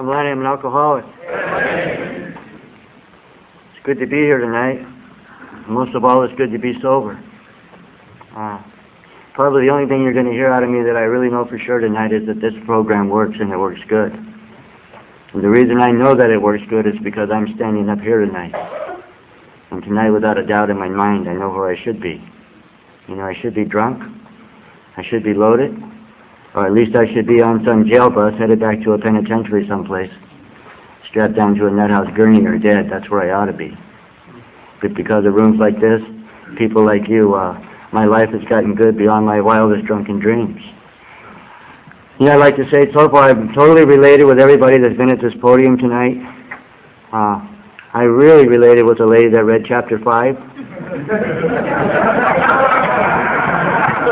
[0.00, 1.04] I'm glad I'm an alcoholic.
[3.68, 4.86] It's good to be here tonight.
[5.68, 7.22] Most of all, it's good to be sober.
[8.34, 8.62] Uh,
[9.34, 11.44] probably the only thing you're going to hear out of me that I really know
[11.44, 14.14] for sure tonight is that this program works and it works good.
[15.34, 18.24] And the reason I know that it works good is because I'm standing up here
[18.24, 18.54] tonight.
[19.70, 22.24] And tonight, without a doubt in my mind, I know where I should be.
[23.06, 24.02] You know, I should be drunk.
[24.96, 25.89] I should be loaded.
[26.54, 29.66] Or at least I should be on some jail bus headed back to a penitentiary
[29.68, 30.12] someplace.
[31.04, 32.90] Strapped down to a nut house gurney or dead.
[32.90, 33.76] That's where I ought to be.
[34.80, 36.02] But because of rooms like this,
[36.56, 40.62] people like you, uh, my life has gotten good beyond my wildest drunken dreams.
[42.18, 45.10] You know, I'd like to say so far I'm totally related with everybody that's been
[45.10, 46.18] at this podium tonight.
[47.12, 47.46] Uh,
[47.92, 52.76] I really related with the lady that read chapter 5.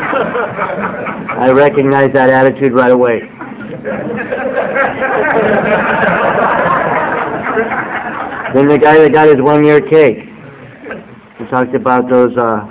[1.39, 3.21] I recognize that attitude right away.
[8.55, 10.31] then the guy that got his one-year cake,
[11.36, 12.67] he talked about those uh,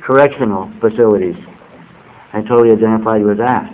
[0.00, 1.36] correctional facilities.
[2.32, 3.70] I totally identified with that.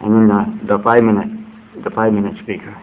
[0.00, 2.74] And then the, the five-minute, the five-minute speaker.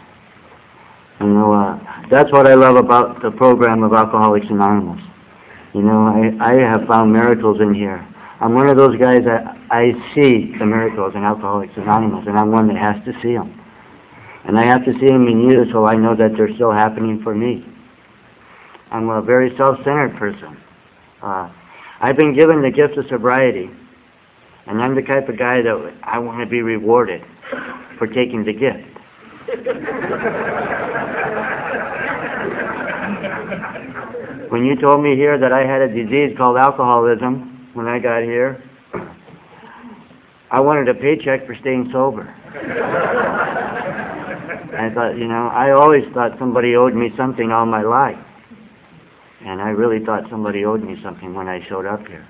[1.20, 5.02] You know, uh, that's what I love about the program of Alcoholics Anonymous.
[5.74, 8.06] You know, I, I have found miracles in here.
[8.42, 12.52] I'm one of those guys that I see the miracles in Alcoholics Anonymous, and I'm
[12.52, 13.58] one that has to see them.
[14.44, 17.22] And I have to see them in you so I know that they're still happening
[17.22, 17.66] for me.
[18.90, 20.58] I'm a very self-centered person.
[21.22, 21.50] Uh,
[22.02, 23.70] I've been given the gift of sobriety,
[24.66, 27.24] and I'm the type of guy that I want to be rewarded
[27.98, 28.88] for taking the gift.
[34.52, 38.24] When you told me here that I had a disease called alcoholism when I got
[38.24, 38.62] here,
[40.52, 42.28] I wanted a paycheck for staying sober.
[44.74, 48.20] I thought, you know, I always thought somebody owed me something all my life.
[49.40, 52.28] And I really thought somebody owed me something when I showed up here.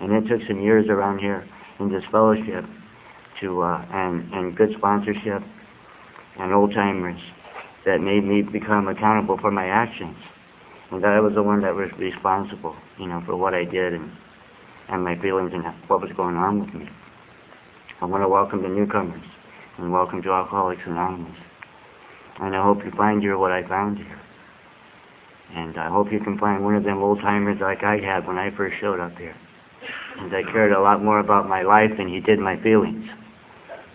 [0.00, 1.46] And it took some years around here
[1.78, 2.64] in this fellowship
[3.38, 5.44] to, uh, and, and good sponsorship
[6.36, 7.20] and old timers
[7.84, 10.16] that made me become accountable for my actions.
[10.90, 14.10] And I was the one that was responsible, you know, for what I did and,
[14.88, 16.88] and my feelings and what was going on with me.
[18.00, 19.22] I want to welcome the newcomers
[19.78, 21.38] and welcome to Alcoholics Anonymous.
[22.40, 24.18] And I hope you find here what I found here.
[25.54, 28.38] And I hope you can find one of them old timers like I had when
[28.38, 29.36] I first showed up here.
[30.16, 33.08] And I cared a lot more about my life than he did my feelings.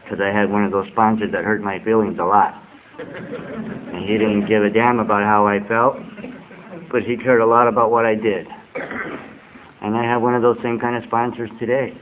[0.02, 2.62] Because I had one of those sponsors that hurt my feelings a lot.
[2.98, 5.98] And he didn't give a damn about how I felt,
[6.90, 8.48] but he cared a lot about what I did.
[9.82, 11.96] And I have one of those same kind of sponsors today.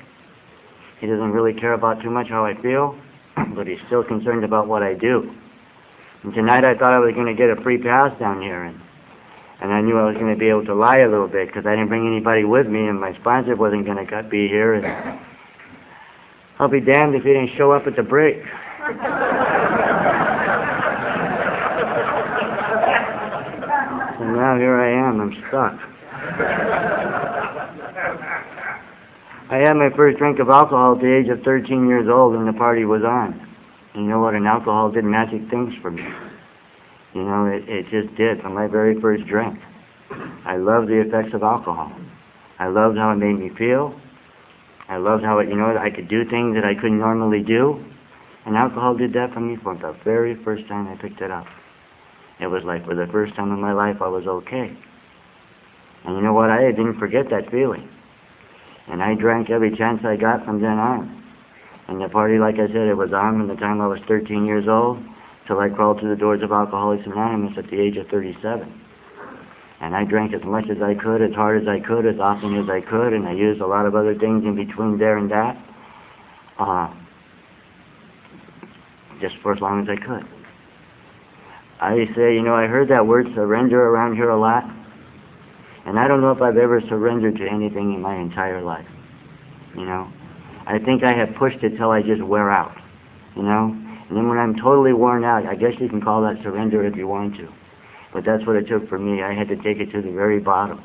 [1.00, 2.98] He doesn't really care about too much how I feel,
[3.50, 5.36] but he's still concerned about what I do.
[6.24, 8.80] And tonight I thought I was going to get a free pass down here, and
[9.60, 11.66] and I knew I was going to be able to lie a little bit because
[11.66, 14.74] I didn't bring anybody with me, and my sponsor wasn't going to be here.
[14.74, 15.20] And
[16.60, 18.44] I'll be damned if he didn't show up at the break.
[24.24, 25.20] and now here I am.
[25.20, 25.80] I'm stuck.
[29.50, 32.48] I had my first drink of alcohol at the age of 13 years old, and
[32.48, 33.48] the party was on.
[33.94, 34.34] You know what?
[34.34, 36.06] An alcohol did magic things for me.
[37.14, 39.60] You know, it, it just did from my very first drink.
[40.46, 41.92] I loved the effects of alcohol.
[42.58, 44.00] I loved how it made me feel.
[44.88, 47.84] I loved how it, you know, I could do things that I couldn't normally do.
[48.46, 51.48] And alcohol did that for me from the very first time I picked it up.
[52.40, 54.76] It was like for the first time in my life I was okay.
[56.04, 56.50] And you know what?
[56.50, 57.90] I didn't forget that feeling.
[58.88, 61.24] And I drank every chance I got from then on.
[61.88, 64.46] And the party, like I said, it was on from the time I was 13
[64.46, 65.04] years old
[65.46, 68.82] till I crawled through the doors of Alcoholics Anonymous at the age of 37.
[69.82, 72.56] And I drank as much as I could, as hard as I could, as often
[72.56, 75.30] as I could, and I used a lot of other things in between there and
[75.32, 75.58] that.
[76.58, 76.94] Uh,
[79.20, 80.26] just for as long as I could.
[81.84, 84.64] I say, you know, I heard that word surrender around here a lot.
[85.86, 88.88] And I don't know if I've ever surrendered to anything in my entire life.
[89.76, 90.10] You know?
[90.66, 92.80] I think I have pushed it till I just wear out.
[93.36, 93.78] You know?
[94.08, 96.96] And then when I'm totally worn out, I guess you can call that surrender if
[96.96, 97.52] you want to.
[98.14, 99.22] But that's what it took for me.
[99.22, 100.82] I had to take it to the very bottom.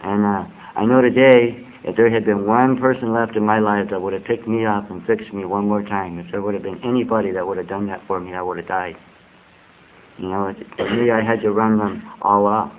[0.00, 0.46] And uh,
[0.76, 4.12] I know today, if there had been one person left in my life that would
[4.12, 6.80] have picked me up and fixed me one more time, if there would have been
[6.84, 8.96] anybody that would have done that for me, I would have died.
[10.18, 12.72] You know, me, I had to run them all off.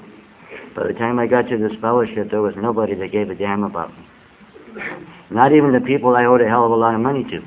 [0.76, 3.64] By the time I got to this fellowship, there was nobody that gave a damn
[3.64, 4.06] about me.
[5.30, 7.42] Not even the people I owed a hell of a lot of money to.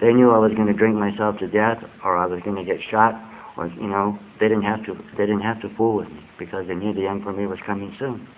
[0.00, 2.64] They knew I was going to drink myself to death or I was going to
[2.64, 3.20] get shot
[3.56, 6.66] or, you know, they didn't have to, they didn't have to fool with me because
[6.66, 8.28] they knew the end for me was coming soon.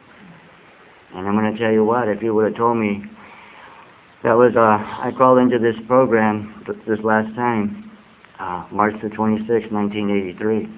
[1.15, 3.05] And I'm going to tell you what, if you would have told me
[4.23, 7.86] that was, uh, I crawled into this program this last time,
[8.39, 10.69] uh, March the 26th, 1983.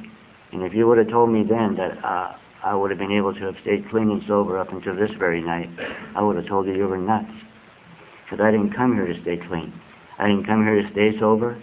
[0.52, 3.34] And if you would have told me then that, uh, I would have been able
[3.34, 5.70] to have stayed clean and sober up until this very night,
[6.14, 7.32] I would have told you you were nuts.
[8.24, 9.72] Because I didn't come here to stay clean.
[10.18, 11.56] I didn't come here to stay sober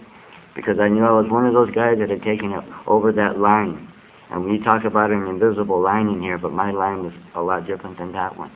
[0.54, 3.38] because I knew I was one of those guys that had taken it over that
[3.38, 3.88] line.
[4.30, 7.66] And we talk about an invisible line in here, but my line was a lot
[7.66, 8.50] different than that one.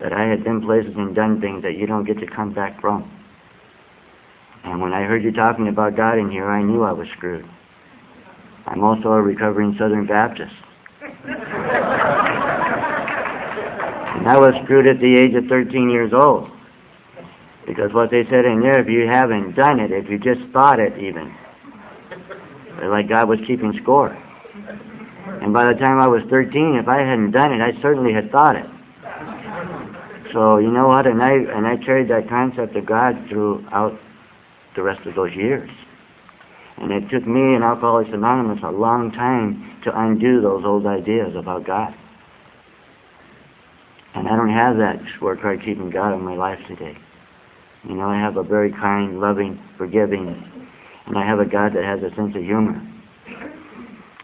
[0.00, 2.80] That I had been places and done things that you don't get to come back
[2.80, 3.10] from.
[4.68, 7.48] And when I heard you talking about God in here, I knew I was screwed.
[8.66, 10.54] I'm also a recovering Southern Baptist.
[11.24, 11.38] and
[14.28, 16.50] I was screwed at the age of 13 years old.
[17.66, 20.80] Because what they said in there, if you haven't done it, if you just thought
[20.80, 21.34] it even,
[22.82, 24.14] like God was keeping score.
[25.40, 28.30] And by the time I was 13, if I hadn't done it, I certainly had
[28.30, 28.66] thought it.
[30.30, 31.06] So you know what?
[31.06, 33.98] And I and I carried that concept of God throughout
[34.78, 35.68] the rest of those years.
[36.76, 41.34] And it took me and Alcoholics Anonymous a long time to undo those old ideas
[41.34, 41.92] about God.
[44.14, 46.96] And I don't have that scorecard keeping God in my life today.
[47.88, 50.28] You know, I have a very kind, loving, forgiving,
[51.06, 52.80] and I have a God that has a sense of humor.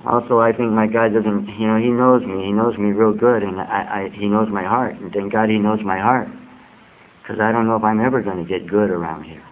[0.05, 2.45] Also, I think my God doesn't, you know, He knows me.
[2.45, 4.95] He knows me real good, and I, I, He knows my heart.
[4.97, 6.29] And thank God He knows my heart.
[7.23, 9.43] Because I don't know if I'm ever going to get good around here.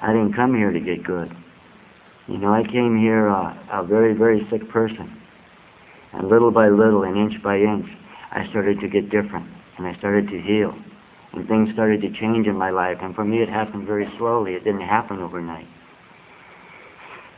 [0.00, 1.34] I didn't come here to get good.
[2.26, 5.20] You know, I came here uh, a very, very sick person.
[6.12, 7.88] And little by little and inch by inch,
[8.30, 9.48] I started to get different.
[9.76, 10.74] And I started to heal
[11.32, 12.98] and things started to change in my life.
[13.00, 14.54] And for me, it happened very slowly.
[14.54, 15.66] It didn't happen overnight.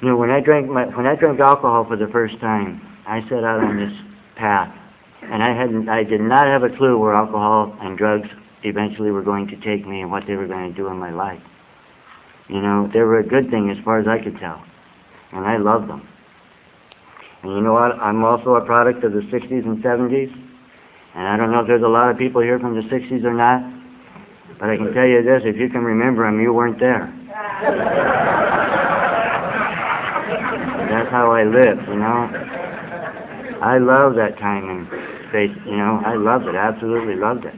[0.00, 3.22] You know, when I drank my, when I drank alcohol for the first time, I
[3.28, 3.92] set out on this
[4.36, 4.74] path,
[5.22, 8.28] and I hadn't, I did not have a clue where alcohol and drugs
[8.62, 11.10] eventually were going to take me and what they were going to do in my
[11.10, 11.42] life.
[12.50, 14.60] You know, they were a good thing as far as I could tell,
[15.30, 16.04] and I loved them.
[17.42, 17.96] And you know what?
[18.00, 20.32] I'm also a product of the 60s and 70s,
[21.14, 23.34] and I don't know if there's a lot of people here from the 60s or
[23.34, 23.62] not,
[24.58, 27.14] but I can tell you this, if you can remember them, you weren't there.
[30.88, 32.28] That's how I lived, you know.
[33.62, 34.88] I love that time and
[35.28, 36.02] space, you know.
[36.04, 37.54] I loved it, absolutely loved it.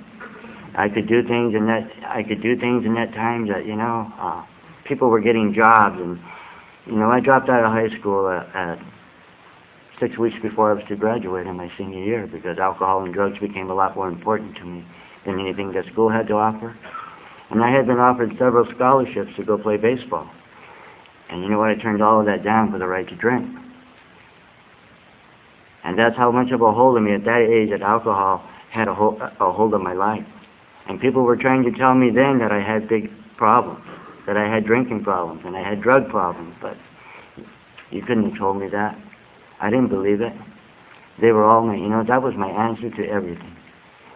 [0.75, 3.77] I could do things in that, I could do things in that time that, you
[3.77, 4.45] know, uh,
[4.85, 6.19] people were getting jobs and,
[6.87, 8.79] you know, I dropped out of high school at, at
[9.99, 13.39] six weeks before I was to graduate in my senior year because alcohol and drugs
[13.39, 14.85] became a lot more important to me
[15.25, 16.77] than anything that school had to offer.
[17.51, 20.29] And I had been offered several scholarships to go play baseball.
[21.29, 21.71] And you know what?
[21.71, 23.59] I turned all of that down for the right to drink.
[25.85, 28.89] And that's how much of a hold of me at that age that alcohol had
[28.89, 30.27] a hold, a hold of my life.
[30.87, 33.85] And people were trying to tell me then that I had big problems,
[34.27, 36.77] that I had drinking problems, and I had drug problems, but
[37.91, 38.97] you couldn't have told me that.
[39.61, 40.35] I didn't believe it.
[41.19, 43.57] They were all my, you know, that was my answer to everything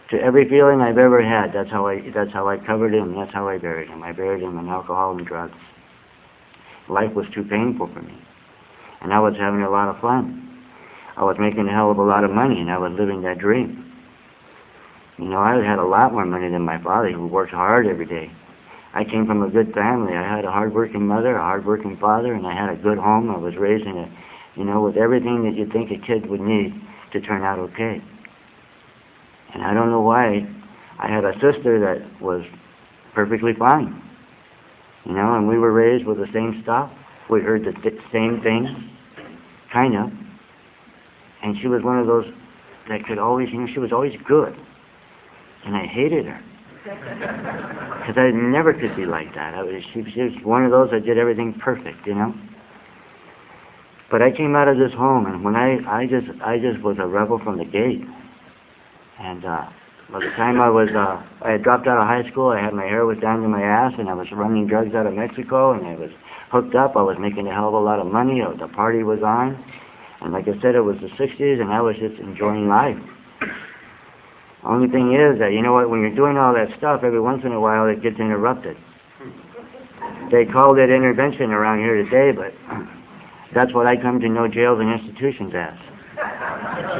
[0.08, 1.52] to every feeling I've ever had.
[1.52, 3.14] That's how I that's how I covered him.
[3.14, 4.02] That's how I buried him.
[4.02, 5.56] I buried him in alcohol and drugs.
[6.88, 8.14] Life was too painful for me,
[9.00, 10.42] and I was having a lot of fun.
[11.16, 13.38] I was making a hell of a lot of money, and I was living that
[13.38, 13.92] dream.
[15.18, 18.04] You know, I had a lot more money than my father, who worked hard every
[18.04, 18.30] day.
[18.96, 20.14] I came from a good family.
[20.14, 23.28] I had a hard-working mother, a hard-working father, and I had a good home.
[23.28, 24.10] I was raised in a,
[24.54, 26.72] you know, with everything that you'd think a kid would need
[27.10, 28.00] to turn out okay.
[29.52, 30.48] And I don't know why
[30.98, 32.46] I had a sister that was
[33.12, 34.00] perfectly fine.
[35.04, 36.90] You know, and we were raised with the same stuff.
[37.28, 38.70] We heard the th- same things,
[39.70, 40.10] kind of.
[41.42, 42.32] And she was one of those
[42.88, 44.56] that could always, you know, she was always good.
[45.66, 46.42] And I hated her.
[46.86, 49.54] Because I never could be like that.
[49.54, 52.32] I was, she, she was one of those that did everything perfect, you know.
[54.08, 56.98] But I came out of this home, and when I, I just, I just was
[57.00, 58.06] a rebel from the gate.
[59.18, 59.68] And uh,
[60.10, 62.72] by the time I was, uh, I had dropped out of high school, I had
[62.72, 65.72] my hair was down to my ass, and I was running drugs out of Mexico,
[65.72, 66.12] and I was
[66.50, 66.96] hooked up.
[66.96, 68.40] I was making a hell of a lot of money.
[68.40, 69.60] The party was on,
[70.20, 73.00] and like I said, it was the '60s, and I was just enjoying life.
[74.66, 75.88] Only thing is that you know what?
[75.88, 78.76] When you're doing all that stuff, every once in a while it gets interrupted.
[80.30, 82.52] They called it intervention around here today, but
[83.52, 85.78] that's what I come to know jails and institutions as.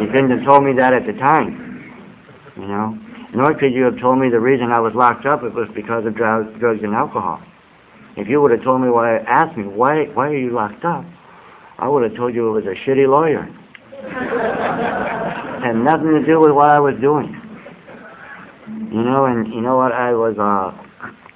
[0.00, 1.66] You couldn't have told me that at the time
[2.56, 2.99] you know.
[3.35, 6.06] Nor could you have told me the reason I was locked up it was because
[6.06, 7.42] of drugs, drugs and alcohol.
[8.16, 11.04] If you would have told me why, asked me, why, why are you locked up?
[11.78, 13.42] I would have told you it was a shitty lawyer.
[15.62, 17.40] Had nothing to do with what I was doing.
[18.96, 19.92] You know, and you know what?
[19.92, 20.72] I was, uh,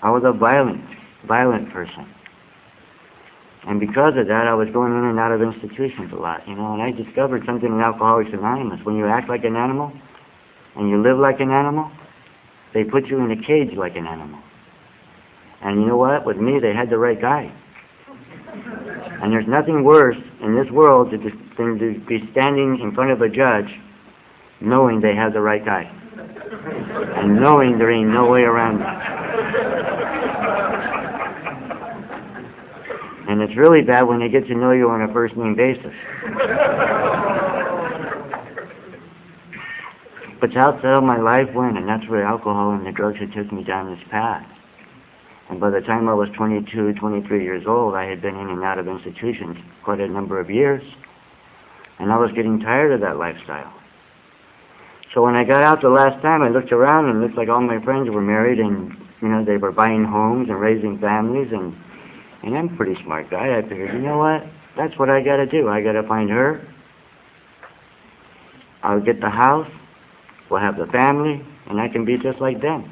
[0.00, 0.82] I was a violent,
[1.24, 2.08] violent person.
[3.64, 6.54] And because of that, I was going in and out of institutions a lot, you
[6.54, 8.82] know, and I discovered something in Alcoholics Anonymous.
[8.82, 9.92] When you act like an animal
[10.74, 11.92] and you live like an animal,
[12.72, 14.40] they put you in a cage like an animal.
[15.60, 16.24] And you know what?
[16.24, 17.52] With me, they had the right guy.
[19.20, 23.28] And there's nothing worse in this world than to be standing in front of a
[23.28, 23.78] judge
[24.62, 25.94] knowing they have the right guy.
[26.50, 28.86] And knowing there ain't no way around it.
[33.28, 35.94] And it's really bad when they get to know you on a first name basis.
[40.40, 43.52] but that's how my life went, and that's where alcohol and the drugs had took
[43.52, 44.44] me down this path.
[45.48, 48.64] And by the time I was 22, 23 years old, I had been in and
[48.64, 50.82] out of institutions quite a number of years.
[52.00, 53.79] And I was getting tired of that lifestyle.
[55.12, 57.48] So when I got out the last time, I looked around and it looked like
[57.48, 61.52] all my friends were married and, you know, they were buying homes and raising families
[61.52, 61.76] and
[62.42, 63.58] and I'm a pretty smart guy.
[63.58, 64.46] I figured, you know what?
[64.76, 65.68] That's what I got to do.
[65.68, 66.66] I got to find her.
[68.82, 69.70] I'll get the house.
[70.48, 72.90] We'll have the family, and I can be just like them.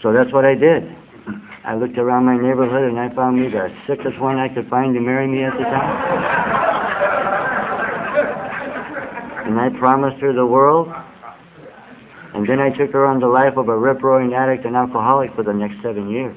[0.00, 0.96] So that's what I did.
[1.64, 4.94] I looked around my neighborhood and I found me the sickest one I could find
[4.94, 6.61] to marry me at the time.
[9.52, 10.90] And I promised her the world.
[12.32, 15.42] And then I took her on the life of a rip-roaring addict and alcoholic for
[15.42, 16.36] the next seven years.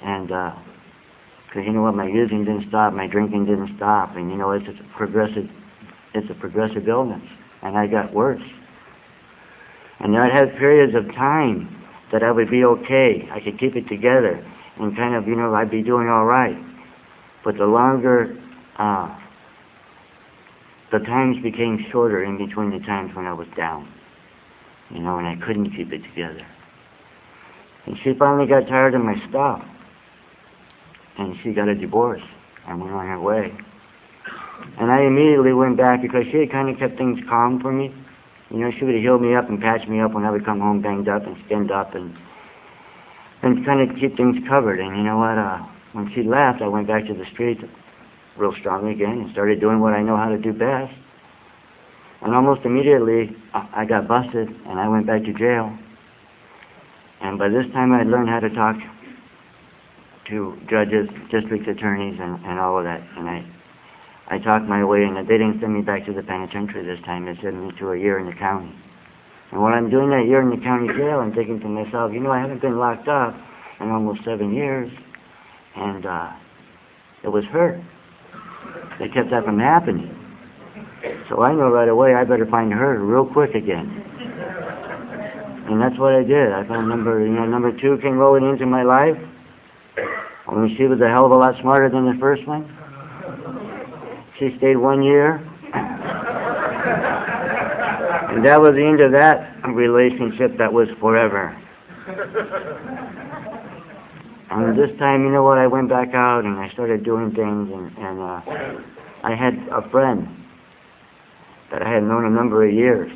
[0.00, 0.54] And, uh,
[1.50, 4.52] cause you know what, my using didn't stop, my drinking didn't stop, and you know,
[4.52, 5.50] it's a progressive,
[6.14, 7.28] it's a progressive illness,
[7.60, 8.42] and I got worse.
[9.98, 13.86] And I'd have periods of time that I would be okay, I could keep it
[13.86, 14.42] together,
[14.78, 16.56] and kind of, you know, I'd be doing alright.
[17.44, 18.34] But the longer,
[18.76, 19.14] uh,
[20.90, 23.88] the times became shorter in between the times when I was down,
[24.90, 26.46] you know, and I couldn't keep it together.
[27.86, 29.64] And she finally got tired of my stuff
[31.18, 32.22] and she got a divorce
[32.66, 33.54] and went on her way.
[34.78, 37.94] And I immediately went back because she had kind of kept things calm for me.
[38.50, 40.60] You know, she would heal me up and patch me up when I would come
[40.60, 42.16] home banged up and skinned up and
[43.42, 44.80] and kind of keep things covered.
[44.80, 45.38] And you know what?
[45.38, 47.62] Uh, when she left, I went back to the streets
[48.38, 50.94] real strong again and started doing what I know how to do best.
[52.22, 55.76] And almost immediately, I got busted and I went back to jail.
[57.20, 58.76] And by this time, I'd learned how to talk
[60.26, 63.02] to judges, district attorneys, and, and all of that.
[63.16, 63.46] And I,
[64.28, 67.26] I talked my way, and they didn't send me back to the penitentiary this time.
[67.26, 68.74] They sent me to a year in the county.
[69.50, 72.20] And while I'm doing that year in the county jail, I'm thinking to myself, you
[72.20, 73.36] know, I haven't been locked up
[73.80, 74.90] in almost seven years,
[75.76, 76.32] and uh,
[77.22, 77.82] it was her
[78.98, 80.12] that kept that from happening.
[81.28, 84.02] So I know right away I better find her real quick again.
[85.68, 86.52] And that's what I did.
[86.52, 89.18] I found number, you know, number two came rolling into my life.
[90.46, 92.72] Only she was a hell of a lot smarter than the first one.
[94.38, 95.42] She stayed one year.
[98.36, 101.56] And that was the end of that relationship that was forever.
[104.50, 107.70] And this time, you know what, I went back out and I started doing things
[107.72, 108.40] and, and uh,
[109.22, 110.28] I had a friend
[111.70, 113.10] that I had known a number of years.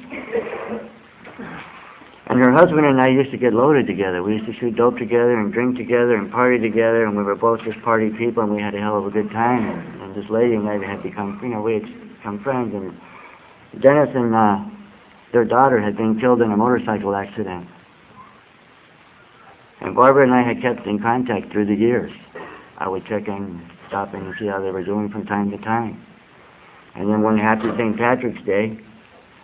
[2.26, 4.22] And her husband and I used to get loaded together.
[4.22, 7.34] We used to shoot dope together and drink together and party together, and we were
[7.34, 9.68] both just party people, and we had a hell of a good time.
[9.68, 12.72] And, and this lady and I had become, you know, we had become friends.
[12.72, 14.64] And Dennis and uh,
[15.32, 17.66] their daughter had been killed in a motorcycle accident.
[19.80, 22.12] And Barbara and I had kept in contact through the years.
[22.76, 25.58] I would check in, stop in, and see how they were doing from time to
[25.58, 26.04] time.
[26.94, 27.96] And then one happy St.
[27.96, 28.78] Patrick's Day,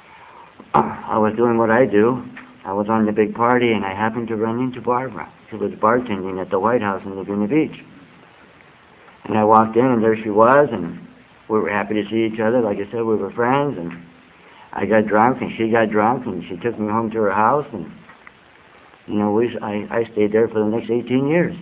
[0.75, 2.29] I was doing what I do,
[2.67, 5.31] I was on the big party and I happened to run into Barbara.
[5.49, 7.85] She was bartending at the White House in Laguna Beach.
[9.25, 10.99] And I walked in and there she was and
[11.49, 12.61] we were happy to see each other.
[12.61, 13.97] Like I said, we were friends and
[14.73, 17.67] I got drunk and she got drunk and she took me home to her house
[17.73, 17.93] and
[19.07, 21.57] you know, we, I, I stayed there for the next 18 years.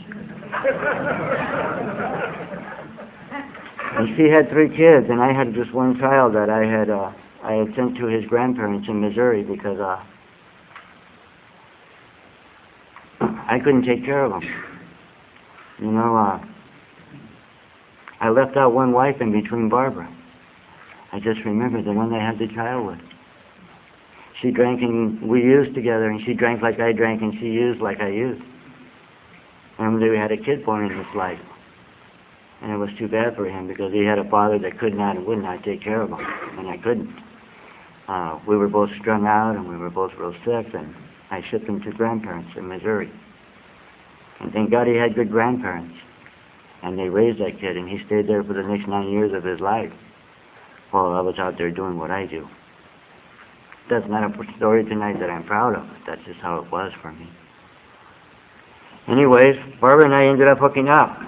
[3.97, 7.13] and she had three kids and I had just one child that I had, uh,
[7.43, 10.03] I had sent to his grandparents in Missouri because, uh,
[13.21, 14.53] I couldn't take care of him.
[15.79, 16.41] You know, uh,
[18.21, 20.09] I left out one wife in between Barbara.
[21.13, 23.14] I just remembered the one I had the child with.
[24.41, 27.81] She drank and we used together, and she drank like I drank, and she used
[27.81, 28.43] like I used.
[29.79, 31.41] And we had a kid born in his life.
[32.61, 35.17] And it was too bad for him because he had a father that could not
[35.17, 36.27] and would not take care of him,
[36.59, 37.15] and I couldn't.
[38.09, 40.95] Uh, we were both strung out and we were both real sick, and
[41.31, 43.11] I shipped him to grandparents in Missouri.
[44.41, 45.97] And thank God he had good grandparents.
[46.83, 49.45] And they raised that kid, and he stayed there for the next nine years of
[49.45, 49.93] his life
[50.91, 52.49] while I was out there doing what I do.
[53.89, 55.87] That's not a story tonight that I'm proud of.
[56.07, 57.29] That's just how it was for me.
[59.07, 61.23] Anyways, Barbara and I ended up hooking up.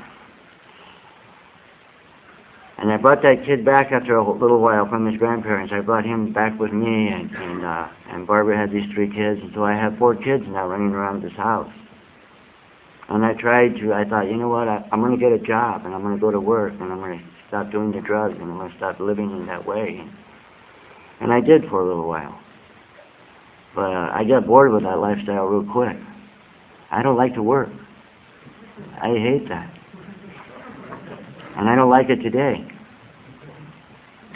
[2.78, 5.72] And I brought that kid back after a little while from his grandparents.
[5.72, 9.40] I brought him back with me, and and, uh, and Barbara had these three kids,
[9.42, 11.72] and so I have four kids now running around this house.
[13.08, 15.38] And I tried to, I thought, you know what, I, I'm going to get a
[15.38, 18.00] job, and I'm going to go to work, and I'm going to stop doing the
[18.00, 19.98] drugs, and I'm going to stop living in that way.
[19.98, 20.10] And,
[21.20, 22.38] and I did for a little while.
[23.76, 25.98] But uh, I got bored with that lifestyle real quick.
[26.90, 27.68] I don't like to work.
[29.00, 29.70] I hate that.
[31.56, 32.66] And I don't like it today.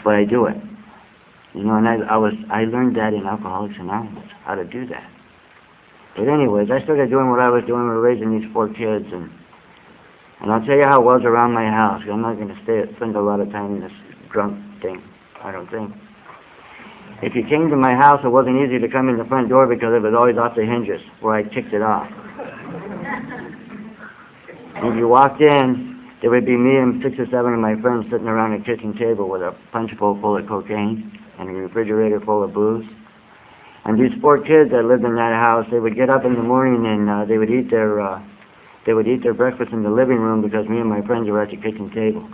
[0.05, 0.59] But I do it.
[1.55, 4.85] You know, and I, I was, I learned that in Alcoholics Anonymous, how to do
[4.87, 5.11] that.
[6.17, 7.83] But anyways, I started doing what I was doing.
[7.83, 9.31] Were raising these four kids, and
[10.41, 12.03] and I'll tell you how it was around my house.
[12.07, 13.93] I'm not going to stay spend a lot of time in this
[14.29, 15.03] drunk thing.
[15.41, 15.95] I don't think.
[17.23, 19.67] If you came to my house, it wasn't easy to come in the front door
[19.67, 22.11] because it was always off the hinges where I kicked it off.
[24.77, 28.11] If you walked in, there would be me and six or seven of my friends
[28.11, 32.21] sitting around a kitchen table with a punch bowl full of cocaine and a refrigerator
[32.21, 32.87] full of booze.
[33.85, 36.43] And these four kids that lived in that house, they would get up in the
[36.43, 38.23] morning and uh, they would eat their uh,
[38.87, 41.41] they would eat their breakfast in the living room because me and my friends were
[41.41, 42.29] at the kitchen table.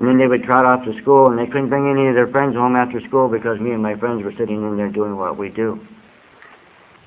[0.00, 2.26] And then they would trot off to school, and they couldn't bring any of their
[2.26, 5.36] friends home after school because me and my friends were sitting in there doing what
[5.36, 5.78] we do.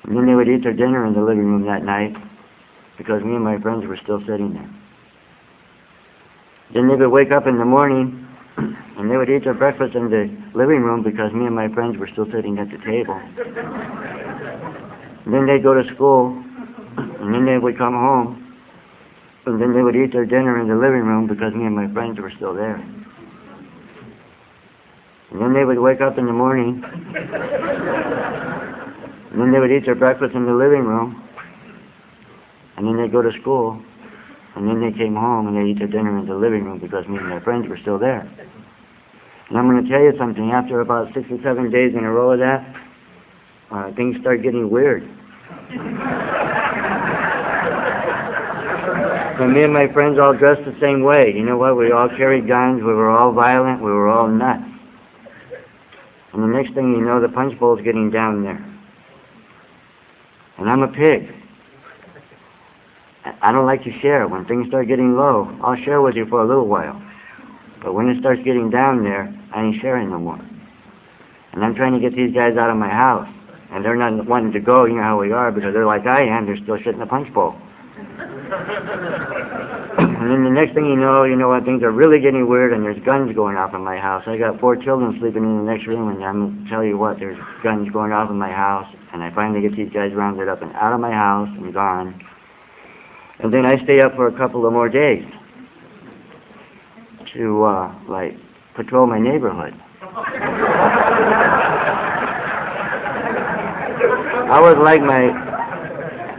[0.04, 2.16] And then they would eat their dinner in the living room that night
[2.96, 4.70] because me and my friends were still sitting there.
[6.72, 10.08] Then they would wake up in the morning and they would eat their breakfast in
[10.08, 13.20] the living room because me and my friends were still sitting at the table.
[15.26, 16.26] Then they'd go to school
[16.96, 18.43] and then they would come home
[19.46, 21.88] and then they would eat their dinner in the living room because me and my
[21.88, 22.76] friends were still there.
[25.30, 26.82] And then they would wake up in the morning.
[26.84, 27.04] and
[29.40, 31.22] then they would eat their breakfast in the living room.
[32.76, 33.82] And then they'd go to school.
[34.54, 37.08] And then they came home and they eat their dinner in the living room because
[37.08, 38.26] me and my friends were still there.
[39.48, 40.52] And I'm going to tell you something.
[40.52, 42.64] After about six or seven days in a row of that,
[43.70, 45.06] uh, things start getting weird.
[49.36, 51.34] And me and my friends all dressed the same way.
[51.34, 51.76] You know what?
[51.76, 52.82] We all carried guns.
[52.82, 53.82] We were all violent.
[53.82, 54.62] We were all nuts.
[56.32, 58.64] And the next thing you know, the punch bowl's getting down there.
[60.56, 61.34] And I'm a pig.
[63.24, 64.28] I don't like to share.
[64.28, 67.02] When things start getting low, I'll share with you for a little while.
[67.82, 70.40] But when it starts getting down there, I ain't sharing no more.
[71.52, 73.28] And I'm trying to get these guys out of my house.
[73.70, 76.22] And they're not wanting to go, you know how we are, because they're like I
[76.22, 77.56] am, they're still shitting the punch bowl.
[78.44, 82.72] And then the next thing you know, you know what, things are really getting weird
[82.72, 84.24] and there's guns going off in my house.
[84.26, 87.38] I got four children sleeping in the next room and I'm tell you what, there's
[87.62, 90.72] guns going off in my house and I finally get these guys rounded up and
[90.74, 92.22] out of my house and gone.
[93.38, 95.26] And then I stay up for a couple of more days
[97.32, 98.36] to, uh, like,
[98.74, 99.74] patrol my neighborhood.
[104.46, 105.43] I was like my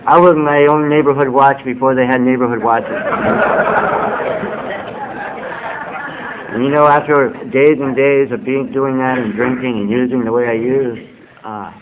[0.08, 2.91] I was my own neighborhood watch before they had neighborhood watches.
[6.50, 10.24] and you know, after days and days of being doing that and drinking and using
[10.24, 11.10] the way I used,
[11.44, 11.74] uh,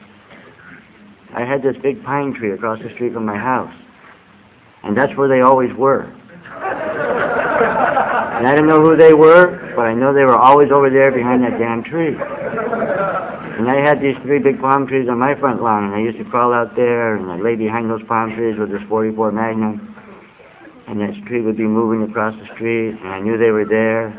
[1.34, 3.74] I had this big pine tree across the street from my house.
[4.84, 6.04] And that's where they always were.
[8.44, 11.12] And I didn't know who they were, but I know they were always over there
[11.12, 12.18] behind that damn tree.
[13.64, 16.18] And I had these three big palm trees on my front lawn, and I used
[16.18, 19.96] to crawl out there, and I'd lay behind those palm trees with this 44 Magnum,
[20.86, 24.10] and that tree would be moving across the street, and I knew they were there.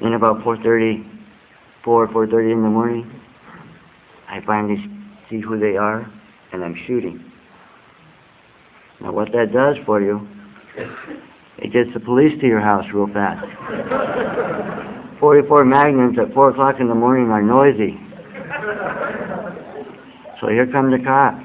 [0.00, 1.04] Then about 4.30,
[1.82, 3.10] 4, 4.30 in the morning,
[4.28, 4.88] I finally
[5.28, 6.08] see who they are,
[6.52, 7.24] and I'm shooting.
[9.00, 10.28] Now what that does for you,
[11.58, 13.48] it gets the police to your house real fast.
[15.18, 18.05] 44 Magnums at 4 o'clock in the morning are noisy.
[20.40, 21.44] So here come the cops.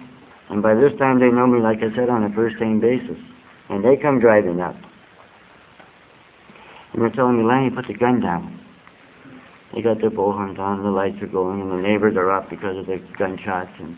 [0.50, 3.18] And by this time they know me, like I said, on a first name basis.
[3.70, 4.76] And they come driving up.
[6.94, 8.60] And they're telling me, Lanny, put the gun down.
[9.74, 12.78] They got their bullhorns on, the lights are going, and the neighbors are up because
[12.78, 13.72] of the gunshots.
[13.80, 13.96] And,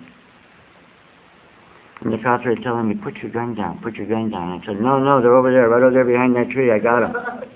[2.02, 4.60] And the cops are telling me, put your gun down, put your gun down.
[4.60, 6.70] I said, no, no, they're over there, right over there behind that tree.
[6.70, 7.50] I got them.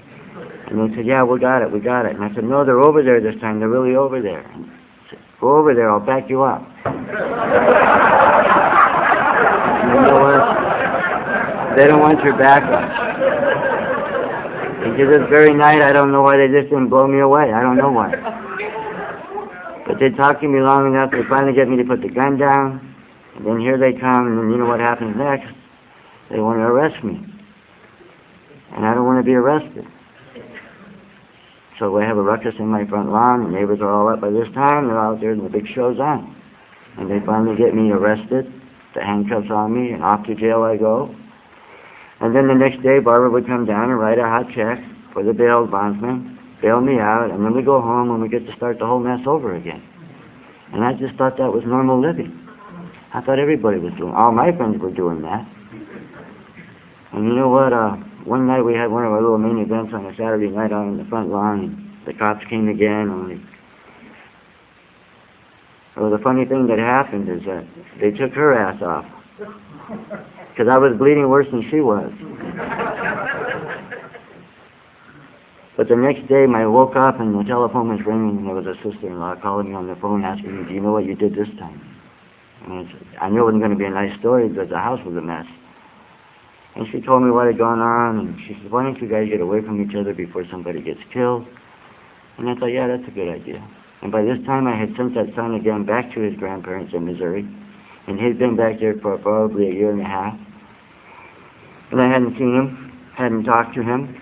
[0.67, 2.15] And they said, yeah, we got it, we got it.
[2.15, 3.59] And I said, no, they're over there this time.
[3.59, 4.41] They're really over there.
[4.41, 4.71] And
[5.39, 6.61] Go over there, I'll back you up.
[6.85, 6.91] you
[10.01, 11.75] know what?
[11.75, 12.89] They don't want your backup.
[14.79, 17.53] Because this very night, I don't know why they just didn't blow me away.
[17.53, 18.15] I don't know why.
[19.85, 22.37] But they talked to me long enough, they finally get me to put the gun
[22.37, 22.95] down.
[23.35, 25.53] And then here they come, and then you know what happens next?
[26.29, 27.23] They want to arrest me.
[28.71, 29.85] And I don't want to be arrested.
[31.77, 33.43] So we have a ruckus in my front lawn.
[33.43, 34.87] The neighbors are all up by this time.
[34.87, 36.35] They're out there, and the big show's on.
[36.97, 38.51] And they finally get me arrested.
[38.95, 41.13] The handcuffs on me, and off to jail I go.
[42.19, 45.21] And then the next day, Barbara would come down and write a hot check for
[45.21, 48.53] the bail bondsman, bail me out, and then we go home and we get to
[48.53, 49.83] start the whole mess over again.
[50.73, 52.47] And I just thought that was normal living.
[53.13, 54.13] I thought everybody was doing.
[54.13, 55.47] All my friends were doing that.
[57.11, 57.71] And you know what?
[57.71, 60.73] Uh, one night we had one of our little main events on a Saturday night
[60.73, 61.59] out on the front lawn.
[61.59, 63.09] And the cops came again.
[63.09, 63.41] Only,
[65.95, 67.65] well, the funny thing that happened is that
[67.99, 69.05] they took her ass off
[70.49, 72.11] because I was bleeding worse than she was.
[75.77, 78.65] But the next day, I woke up and the telephone was ringing, and there was
[78.65, 81.35] a sister-in-law calling me on the phone asking me, "Do you know what you did
[81.35, 81.79] this time?"
[82.65, 82.89] And
[83.21, 85.21] I knew it wasn't going to be a nice story because the house was a
[85.21, 85.45] mess.
[86.77, 89.29] And she told me what had gone on, and she said, why don't you guys
[89.29, 91.47] get away from each other before somebody gets killed?
[92.37, 93.67] And I thought, yeah, that's a good idea.
[94.03, 97.03] And by this time, I had sent that son again back to his grandparents in
[97.03, 97.47] Missouri,
[98.05, 100.39] and he'd been back there for probably a year and a half.
[101.89, 104.21] And I hadn't seen him, hadn't talked to him.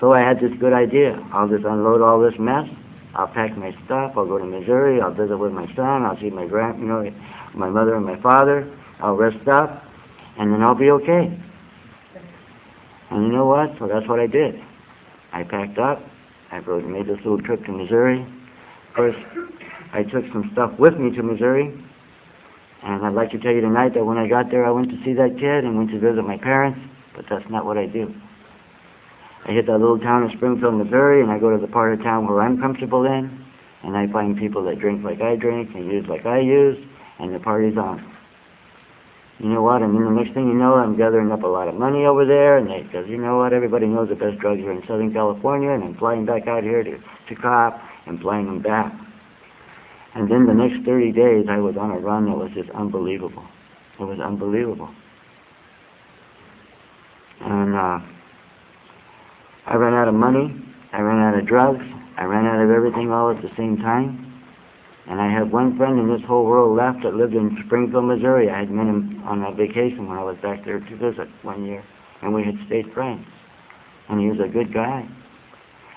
[0.00, 1.24] So I had this good idea.
[1.32, 2.68] I'll just unload all this mess,
[3.14, 4.14] I'll pack my stuff.
[4.16, 5.00] I'll go to Missouri.
[5.00, 6.04] I'll visit with my son.
[6.04, 7.12] I'll see my grand, you know,
[7.54, 8.68] my mother and my father.
[9.00, 9.84] I'll rest up,
[10.38, 11.38] and then I'll be okay.
[13.12, 13.76] And you know what?
[13.78, 14.62] So that's what I did.
[15.32, 16.02] I packed up.
[16.50, 18.26] I rode, made this little trip to Missouri.
[18.94, 19.16] Course,
[19.92, 21.72] I took some stuff with me to Missouri.
[22.82, 25.02] And I'd like to tell you tonight that when I got there, I went to
[25.04, 26.80] see that kid and went to visit my parents,
[27.14, 28.14] but that's not what I do.
[29.44, 32.02] I hit that little town of Springfield, Missouri, and I go to the part of
[32.02, 33.44] town where I'm comfortable in,
[33.82, 36.84] and I find people that drink like I drink and use like I use,
[37.18, 38.11] and the party's on.
[39.38, 39.82] You know what?
[39.82, 42.24] And then the next thing you know, I'm gathering up a lot of money over
[42.24, 43.52] there, and they, because you know what?
[43.52, 46.84] Everybody knows the best drugs are in Southern California, and I'm flying back out here
[46.84, 48.94] to, to cop and flying them back.
[50.14, 53.44] And then the next 30 days, I was on a run that was just unbelievable.
[53.98, 54.90] It was unbelievable.
[57.40, 58.00] And, uh,
[59.66, 60.54] I ran out of money.
[60.92, 61.84] I ran out of drugs.
[62.16, 64.31] I ran out of everything all at the same time.
[65.06, 68.48] And I had one friend in this whole world left that lived in Springfield, Missouri.
[68.48, 71.66] I had met him on a vacation when I was back there to visit one
[71.66, 71.82] year.
[72.22, 73.26] And we had stayed friends.
[74.08, 75.08] And he was a good guy.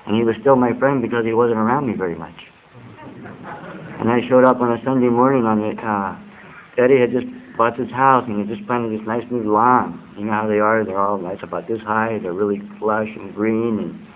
[0.08, 2.48] And he was still my friend because he wasn't around me very much.
[4.00, 6.18] And I showed up on a Sunday morning on the, uh,
[6.78, 10.02] Eddie had just bought this house and he just planted this nice new lawn.
[10.18, 10.84] You know how they are?
[10.84, 12.20] They're all nice about this high.
[12.20, 13.80] They're really lush and green.
[13.80, 14.08] And,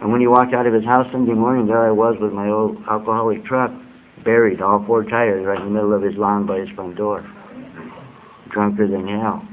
[0.00, 2.48] and when he walked out of his house Sunday morning, there I was with my
[2.48, 3.70] old alcoholic truck,
[4.24, 7.22] buried, all four tires, right in the middle of his lawn by his front door.
[8.48, 9.46] Drunker than hell.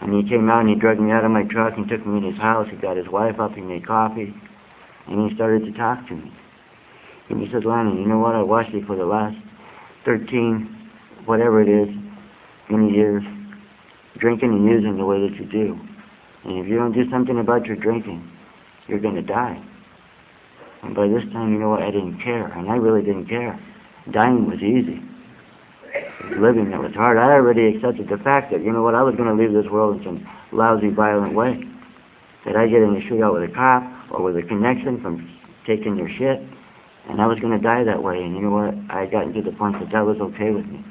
[0.00, 2.18] And he came out and he dragged me out of my truck and took me
[2.18, 2.68] in his house.
[2.68, 4.32] He got his wife up, he made coffee,
[5.08, 6.32] and he started to talk to me.
[7.28, 8.36] And he said, Lonnie, you know what?
[8.36, 9.36] I watched you for the last
[10.04, 10.82] 13
[11.24, 11.94] whatever it is,
[12.68, 13.24] many years,
[14.18, 15.78] drinking and using the way that you do.
[16.44, 18.31] And if you don't do something about your drinking,
[18.88, 19.62] you're going to die.
[20.82, 21.82] And by this time, you know what?
[21.82, 22.46] I didn't care.
[22.46, 23.58] And I really didn't care.
[24.10, 25.02] Dying was easy.
[26.30, 27.18] Living that was hard.
[27.18, 29.70] I already accepted the fact that, you know what, I was going to leave this
[29.70, 31.62] world in some lousy, violent way.
[32.44, 35.30] That I get in a shootout with a cop or with a connection from
[35.64, 36.42] taking your shit.
[37.08, 38.24] And I was going to die that way.
[38.24, 38.74] And you know what?
[38.88, 40.84] I had gotten to the point that that was okay with me.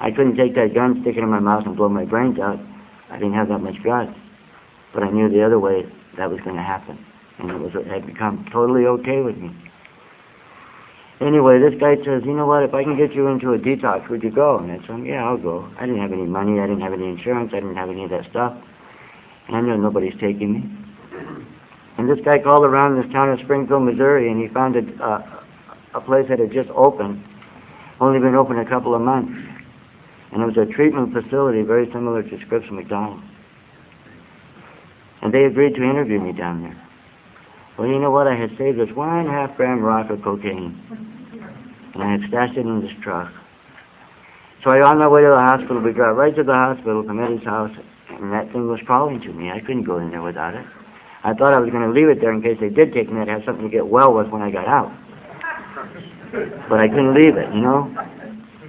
[0.00, 2.58] I couldn't take that gun, stick it in my mouth, and blow my brains out.
[3.10, 4.16] I didn't have that much guts.
[4.92, 7.04] But I knew the other way that was going to happen.
[7.38, 9.50] And it was it had become totally okay with me.
[11.20, 14.08] Anyway, this guy says, you know what, if I can get you into a detox,
[14.08, 14.58] would you go?
[14.58, 15.68] And I said, yeah, I'll go.
[15.78, 16.60] I didn't have any money.
[16.60, 17.52] I didn't have any insurance.
[17.54, 18.56] I didn't have any of that stuff.
[19.46, 20.84] And I know nobody's taking me.
[21.96, 25.40] And this guy called around this town of Springfield, Missouri, and he found a, uh,
[25.94, 27.22] a place that had just opened,
[28.00, 29.38] only been open a couple of months.
[30.32, 33.22] And it was a treatment facility very similar to Scripps McDonald.
[35.24, 36.76] And they agreed to interview me down there.
[37.76, 38.28] Well, you know what?
[38.28, 40.78] I had saved this one and a half gram rock of cocaine.
[41.94, 43.32] And I had stashed it in this truck.
[44.62, 45.80] So I on my way to the hospital.
[45.80, 47.74] We got right to the hospital from Eddie's house,
[48.08, 49.50] and that thing was calling to me.
[49.50, 50.66] I couldn't go in there without it.
[51.22, 53.20] I thought I was going to leave it there in case they did take me.
[53.20, 54.92] I'd have something to get well with when I got out.
[56.68, 57.90] But I couldn't leave it, you know.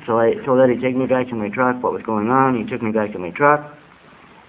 [0.06, 2.56] So I told Eddie, take me back to my truck, what was going on.
[2.56, 3.78] He took me back to my truck.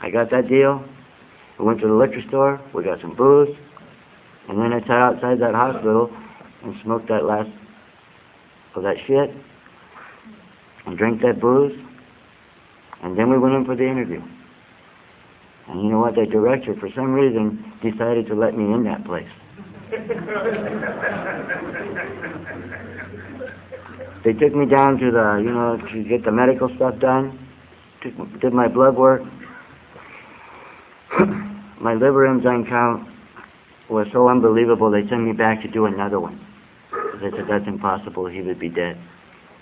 [0.00, 0.84] I got that deal.
[1.58, 2.60] We went to the liquor store.
[2.72, 3.56] We got some booze.
[4.48, 6.14] And then I sat outside that hospital
[6.62, 7.50] and smoked that last
[8.74, 9.34] of that shit
[10.84, 11.78] and drank that booze.
[13.02, 14.22] And then we went in for the interview.
[15.68, 16.14] And you know what?
[16.14, 19.28] The director, for some reason, decided to let me in that place.
[24.24, 27.38] they took me down to the, you know, to get the medical stuff done.
[28.00, 29.22] Took, did my blood work.
[31.80, 33.08] my liver enzyme count
[33.88, 36.44] was so unbelievable, they sent me back to do another one.
[37.20, 38.98] They said that's impossible, he would be dead.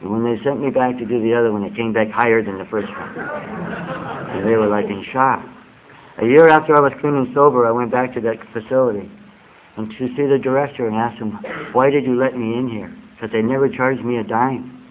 [0.00, 2.42] And when they sent me back to do the other one, it came back higher
[2.42, 3.18] than the first one.
[3.18, 5.46] And they were like in shock.
[6.18, 9.10] A year after I was clean and sober, I went back to that facility
[9.76, 11.32] and to see the director and asked him,
[11.72, 12.94] why did you let me in here?
[13.12, 14.82] Because they never charged me a dime.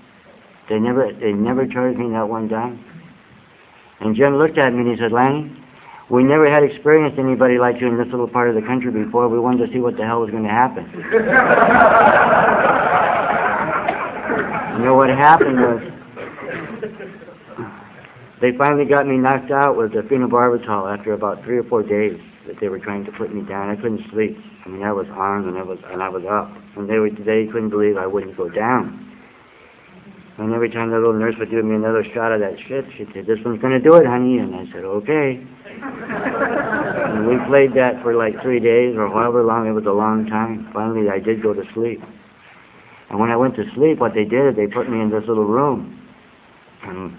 [0.70, 2.84] They never, they never charged me that one dime.
[4.00, 5.52] And Jim looked at me and he said, Lanny,
[6.10, 9.30] we never had experienced anybody like you in this little part of the country before.
[9.30, 10.86] We wanted to see what the hell was going to happen.
[14.74, 15.92] you know what happened was
[18.42, 22.20] they finally got me knocked out with the phenobarbital after about three or four days
[22.46, 23.70] that they were trying to put me down.
[23.70, 24.38] I couldn't sleep.
[24.66, 27.10] I mean, I was on and I was and I was up, and they were
[27.10, 29.13] they couldn't believe I wouldn't go down.
[30.38, 33.14] And every time the little nurse would give me another shot of that shit, she'd
[33.14, 35.46] say, "This one's going to do it, honey." And I said, "Okay."
[35.82, 39.68] and we played that for like three days or however long.
[39.68, 40.70] It was a long time.
[40.74, 42.02] Finally, I did go to sleep.
[43.10, 45.28] And when I went to sleep, what they did is they put me in this
[45.28, 46.00] little room.
[46.82, 47.16] And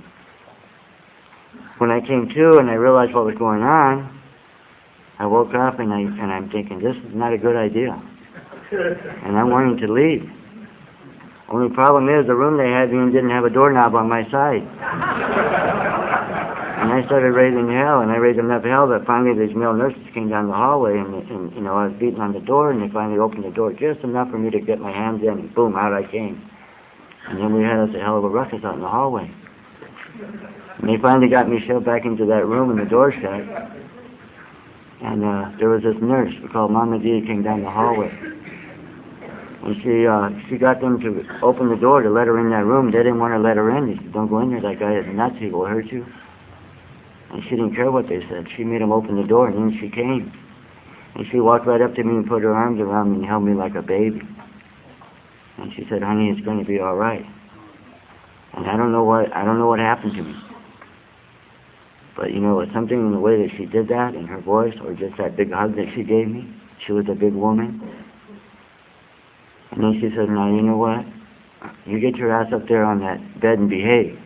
[1.79, 4.21] when I came to and I realized what was going on,
[5.19, 8.01] I woke up and I and I'm thinking this is not a good idea,
[8.73, 10.31] and I'm wanting to leave.
[11.55, 14.29] Only problem is the room they had me in didn't have a doorknob on my
[14.29, 14.63] side.
[14.63, 14.73] and
[16.93, 20.29] I started raising hell, and I raised enough hell that finally these male nurses came
[20.29, 22.89] down the hallway, and, and you know I was beating on the door, and they
[22.89, 25.77] finally opened the door just enough for me to get my hands in, and boom,
[25.77, 26.43] out I came.
[27.29, 29.31] And then we had us a hell of a ruckus out in the hallway.
[30.79, 33.45] And they finally got me shoved back into that room and the door shut.
[35.01, 38.13] And uh, there was this nurse called Mama D came down the hallway.
[39.65, 42.67] And she uh, she got them to open the door to let her in that
[42.67, 42.91] room.
[42.91, 43.87] They didn't want to let her in.
[43.87, 44.61] They said, don't go in there.
[44.61, 45.39] That guy is nuts.
[45.39, 46.05] He will hurt you.
[47.31, 48.51] And she didn't care what they said.
[48.51, 50.31] She made them open the door, and then she came.
[51.15, 53.43] And she walked right up to me and put her arms around me and held
[53.43, 54.21] me like a baby.
[55.57, 57.25] And she said, honey, it's going to be all right.
[58.53, 60.37] And I don't know what I don't know what happened to me.
[62.15, 64.93] But you know, something in the way that she did that, in her voice, or
[64.93, 66.53] just that big hug that she gave me.
[66.79, 68.04] She was a big woman.
[69.75, 71.05] And then she said, now you know what?
[71.85, 74.21] You get your ass up there on that bed and behave.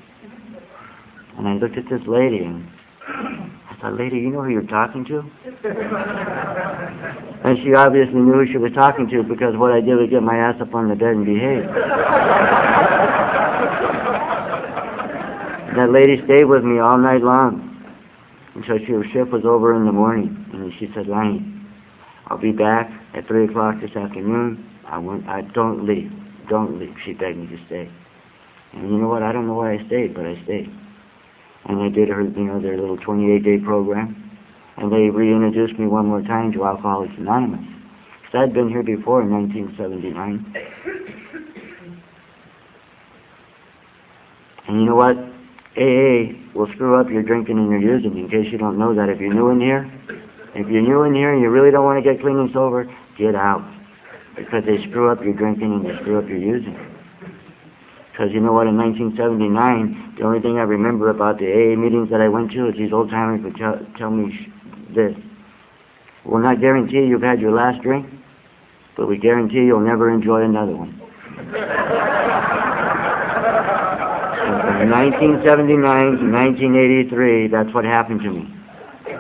[1.39, 2.69] And I looked at this lady and
[3.07, 5.25] I thought, lady, you know who you're talking to?
[7.45, 10.23] and she obviously knew who she was talking to because what I did was get
[10.23, 11.65] my ass up on the bed and behave.
[15.75, 17.83] that lady stayed with me all night long
[18.55, 20.45] until she, her shift was over in the morning.
[20.53, 21.55] And she said, Lonnie,
[22.27, 24.68] I'll be back at 3 o'clock this afternoon.
[24.89, 26.11] I went, I don't leave.
[26.49, 26.97] Don't leave.
[27.05, 27.91] She begged me to stay.
[28.73, 29.23] And you know what?
[29.23, 30.71] I don't know why I stayed, but I stayed.
[31.67, 34.31] And I did her, you know, their little 28-day program.
[34.77, 37.67] And they reintroduced me one more time to Alcoholics Anonymous.
[38.23, 40.55] Because I'd been here before in 1979.
[44.69, 45.17] And you know what?
[45.77, 48.17] AA will screw up your drinking and your using.
[48.17, 49.91] In case you don't know that, if you're new in here,
[50.55, 52.89] if you're new in here and you really don't want to get clean and sober,
[53.17, 53.63] get out.
[54.39, 56.79] Because they screw up your drinking and they screw up your using.
[58.13, 62.11] Because you know what, in 1979, the only thing I remember about the AA meetings
[62.11, 64.49] that I went to is these old timers would tell, tell me sh-
[64.91, 65.17] this.
[66.25, 68.07] We'll not guarantee you've had your last drink,
[68.97, 70.93] but we guarantee you'll never enjoy another one.
[74.59, 78.55] From 1979 to 1983, that's what happened to me.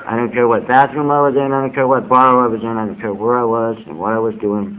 [0.06, 2.62] I don't care what bathroom I was in, I don't care what bar I was
[2.62, 4.77] in, I don't care where I was and what I was doing.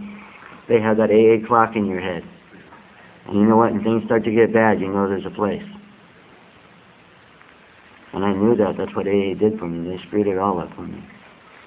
[0.70, 2.24] They have that AA clock in your head.
[3.26, 3.74] And you know what?
[3.74, 5.66] When things start to get bad, you know there's a place.
[8.14, 8.78] And I knew that.
[8.78, 9.90] That's what AA did for me.
[9.90, 11.04] They screwed it all up for me.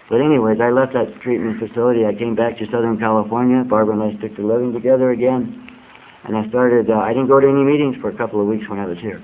[0.08, 2.06] But anyways, I left that treatment facility.
[2.06, 3.64] I came back to Southern California.
[3.64, 5.68] Barbara and I stuck to living together again.
[6.24, 8.68] And I started, uh, I didn't go to any meetings for a couple of weeks
[8.68, 9.20] when I was here.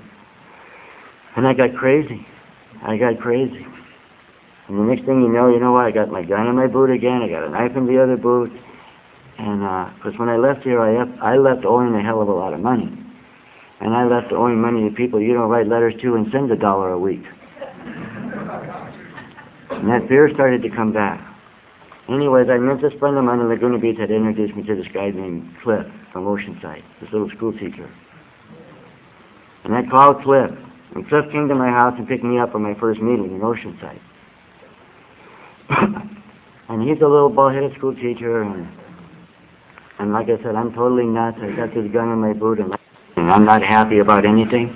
[1.37, 2.25] And I got crazy.
[2.81, 3.65] I got crazy.
[4.67, 5.85] And the next thing you know, you know what?
[5.85, 7.21] I got my gun in my boot again.
[7.21, 8.51] I got a knife in the other boot.
[9.39, 9.61] And
[9.95, 12.33] because uh, when I left here, I left, I left owing a hell of a
[12.33, 12.91] lot of money.
[13.79, 16.57] And I left owing money to people you don't write letters to and send a
[16.57, 17.23] dollar a week.
[19.69, 21.25] And that fear started to come back.
[22.09, 24.89] Anyways, I met this friend of mine in Laguna Beach that introduced me to this
[24.89, 27.89] guy named Cliff from Oceanside, this little school teacher.
[29.63, 30.51] And I called Cliff.
[30.95, 33.39] And Cliff came to my house and picked me up for my first meeting in
[33.39, 33.99] Oceanside.
[36.67, 38.67] and he's a little bald-headed school teacher, and
[39.99, 41.39] and like I said, I'm totally nuts.
[41.41, 42.73] I got this gun in my boot, and,
[43.17, 44.75] I'm not happy about anything.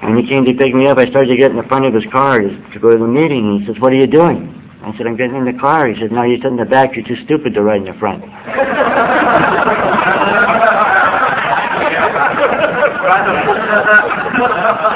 [0.00, 0.96] And he came to pick me up.
[0.96, 3.06] I started to get in the front of his car to, to go to the
[3.06, 3.58] meeting.
[3.58, 6.12] He says, "What are you doing?" I said, "I'm getting in the car." He said,
[6.12, 6.94] "No, you sit in the back.
[6.94, 8.22] You're too stupid to ride in the front."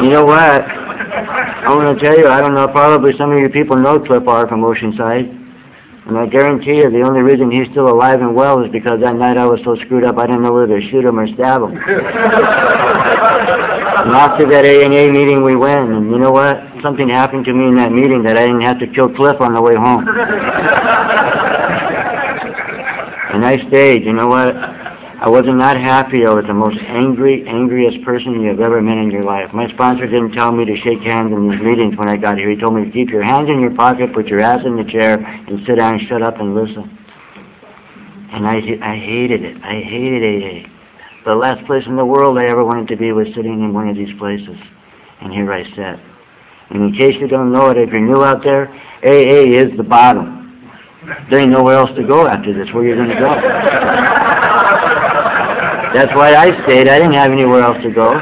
[0.00, 0.64] you know what?
[0.70, 4.26] I want to tell you, I don't know, probably some of you people know Cliff
[4.28, 5.39] R from Oceanside.
[6.06, 9.16] And I guarantee you the only reason he's still alive and well is because that
[9.16, 11.62] night I was so screwed up I didn't know whether to shoot him or stab
[11.62, 11.72] him.
[11.76, 11.82] and
[14.16, 16.62] after that A&A meeting we went, and you know what?
[16.80, 19.52] Something happened to me in that meeting that I didn't have to kill Cliff on
[19.52, 20.08] the way home.
[23.34, 24.79] and I stayed, you know what?
[25.20, 26.24] I was not happy.
[26.24, 29.52] I was the most angry, angriest person you have ever met in your life.
[29.52, 32.48] My sponsor didn't tell me to shake hands in these meetings when I got here.
[32.48, 34.84] He told me to keep your hands in your pocket, put your ass in the
[34.84, 36.96] chair, and sit down, and shut up, and listen.
[38.32, 39.62] And I, I hated it.
[39.62, 40.70] I hated AA.
[41.26, 43.90] The last place in the world I ever wanted to be was sitting in one
[43.90, 44.58] of these places.
[45.20, 46.00] And here I sat.
[46.70, 48.68] And in case you don't know it, if you're new out there,
[49.04, 50.38] AA is the bottom.
[51.28, 52.72] There ain't nowhere else to go after this.
[52.72, 54.26] Where you going to go?
[55.92, 56.88] That's why I stayed.
[56.88, 58.14] I didn't have anywhere else to go.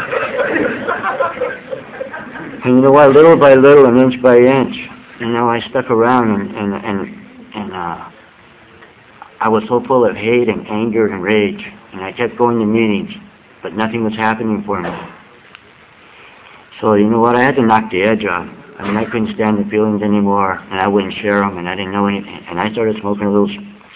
[2.65, 3.13] And you know what?
[3.13, 4.89] Little by little and inch by inch,
[5.21, 8.11] you know, I stuck around and and and, and uh,
[9.41, 12.67] I was so full of hate and anger and rage, and I kept going to
[12.67, 13.15] meetings,
[13.63, 14.91] but nothing was happening for me.
[16.81, 17.37] So you know what?
[17.37, 18.49] I had to knock the edge off.
[18.79, 21.77] I mean, I couldn't stand the feelings anymore, and I wouldn't share them, and I
[21.77, 22.45] didn't know anything.
[22.49, 23.51] And I started smoking a little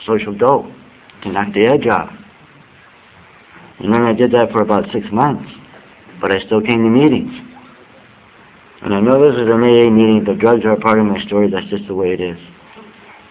[0.05, 0.67] social dope
[1.23, 2.13] to knock the edge off.
[3.83, 5.53] And then I did that for about six months.
[6.21, 7.35] But I still came to meetings.
[8.81, 11.21] And I know this is an AA meeting, but drugs are a part of my
[11.21, 11.49] story.
[11.51, 12.39] That's just the way it is.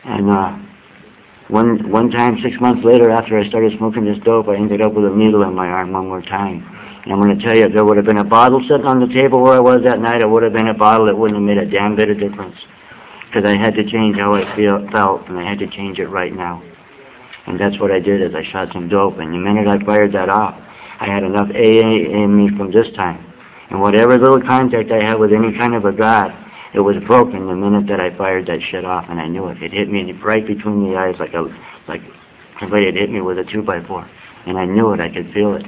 [0.04, 0.58] And uh,
[1.48, 4.94] one one time, six months later, after I started smoking this dope, I ended up
[4.94, 6.64] with a needle in my arm one more time.
[7.04, 9.00] And I'm going to tell you, if there would have been a bottle sitting on
[9.00, 11.08] the table where I was that night, it would have been a bottle.
[11.08, 12.58] It wouldn't have made a damn bit of difference.
[13.26, 16.08] Because I had to change how I feel, felt, and I had to change it
[16.08, 16.62] right now.
[17.48, 19.18] And that's what I did is I shot some dope.
[19.18, 20.56] And the minute I fired that off,
[21.00, 23.26] I had enough AA in me from this time.
[23.70, 26.36] And whatever little contact I had with any kind of a God,
[26.74, 29.08] it was broken the minute that I fired that shit off.
[29.10, 29.62] And I knew it.
[29.62, 31.54] It hit me right between the eyes like a,
[31.88, 32.02] like
[32.60, 34.08] somebody had hit me with a two by four.
[34.46, 35.00] And I knew it.
[35.00, 35.66] I could feel it.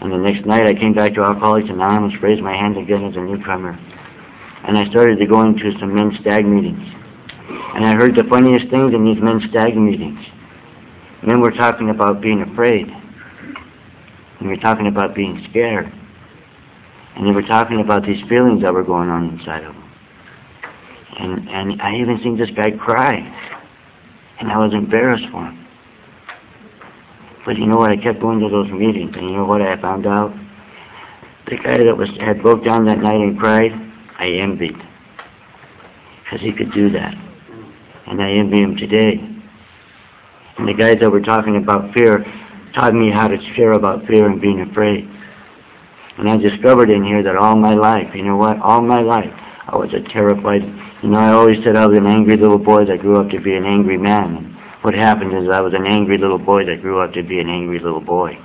[0.00, 3.16] And the next night I came back to Alcoholics Anonymous, raised my hand again as
[3.16, 3.78] a newcomer.
[4.64, 6.82] And I started to go into some men's stag meetings.
[7.74, 10.26] And I heard the funniest things in these men's stag meetings.
[11.22, 12.88] And then we're talking about being afraid.
[14.40, 15.90] And we're talking about being scared.
[17.14, 19.84] And then we're talking about these feelings that were going on inside of him.
[21.18, 23.18] And, and I even seen this guy cry.
[24.40, 25.64] And I was embarrassed for him.
[27.44, 27.90] But you know what?
[27.90, 29.16] I kept going to those meetings.
[29.16, 30.34] And you know what I found out?
[31.46, 33.72] The guy that was had broke down that night and cried,
[34.18, 34.76] I envied.
[36.24, 37.16] Because he could do that.
[38.06, 39.31] And I envy him today.
[40.58, 42.24] And the guys that were talking about fear
[42.74, 45.08] taught me how to share about fear and being afraid.
[46.18, 49.32] And I discovered in here that all my life, you know what, all my life,
[49.66, 50.62] I was a terrified,
[51.02, 53.40] you know, I always said I was an angry little boy that grew up to
[53.40, 54.36] be an angry man.
[54.36, 57.40] And what happened is I was an angry little boy that grew up to be
[57.40, 58.38] an angry little boy.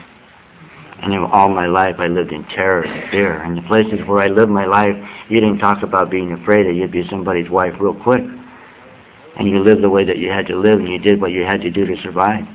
[0.99, 3.33] And all my life I lived in terror and fear.
[3.33, 4.95] And the places where I lived my life,
[5.29, 8.23] you didn't talk about being afraid that you'd be somebody's wife real quick
[9.38, 11.46] and you lived the way that you had to live and you did what you
[11.46, 12.48] had to do to survive.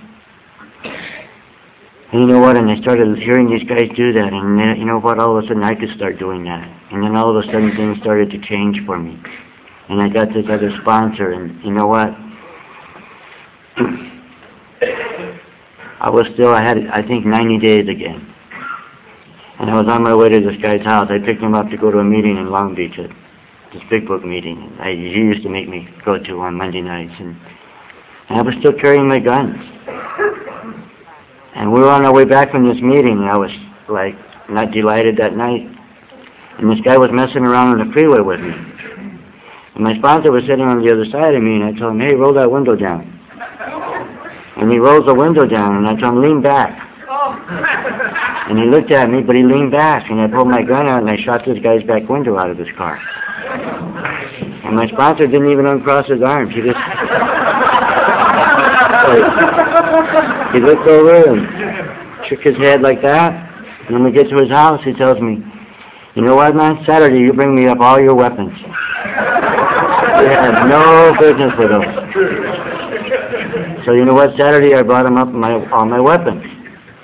[2.12, 2.56] And you know what?
[2.56, 5.18] And I started hearing these guys do that, and then, you know what?
[5.18, 6.68] All of a sudden I could start doing that.
[6.90, 9.18] And then all of a sudden things started to change for me.
[9.88, 12.14] And I got this other sponsor, and you know what?
[16.00, 18.26] I was still, I had, I think, 90 days again.
[19.58, 21.08] And I was on my way to this guy's house.
[21.10, 22.98] I picked him up to go to a meeting in Long Beach
[23.72, 27.36] this big book meeting I, used to make me go to on Monday nights, and,
[28.28, 29.56] and I was still carrying my guns.
[31.54, 33.52] And we were on our way back from this meeting, and I was
[33.88, 34.16] like
[34.48, 35.68] not delighted that night.
[36.58, 38.54] And this guy was messing around on the freeway with me.
[39.74, 42.00] And my sponsor was sitting on the other side of me, and I told him,
[42.00, 43.08] hey, roll that window down.
[44.56, 46.88] And he rolls the window down, and I told him, lean back.
[48.48, 51.00] And he looked at me, but he leaned back, and I pulled my gun out,
[51.00, 53.00] and I shot this guy's back window out of his car.
[54.64, 56.54] And my sponsor didn't even uncross his arms.
[56.54, 56.78] He just...
[60.52, 63.50] he looked over and shook his head like that.
[63.86, 65.44] And when we get to his house, he tells me,
[66.14, 66.84] you know what, man?
[66.84, 68.58] Saturday, you bring me up all your weapons.
[68.58, 68.68] You
[70.28, 71.82] have no business with them.
[73.84, 74.36] So you know what?
[74.36, 76.44] Saturday, I brought him up my all my weapons,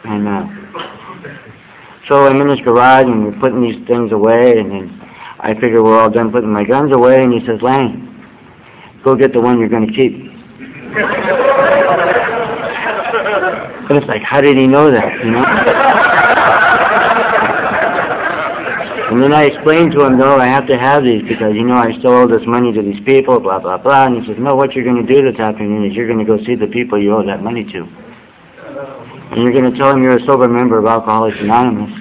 [0.04, 0.46] and uh,
[2.06, 4.97] so I'm in his garage, and we're putting these things away, and then
[5.40, 8.24] I figure we're all done putting my guns away, and he says, Lang,
[9.02, 10.32] go get the one you're going to keep.
[13.88, 15.44] But it's like, how did he know that, you know?
[19.10, 21.76] And then I explained to him, no, I have to have these because, you know,
[21.76, 24.06] I still owe this money to these people, blah, blah, blah.
[24.06, 26.26] And he says, no, what you're going to do this afternoon is you're going to
[26.26, 27.88] go see the people you owe that money to.
[29.30, 31.97] And you're going to tell them you're a sober member of Alcoholics Anonymous.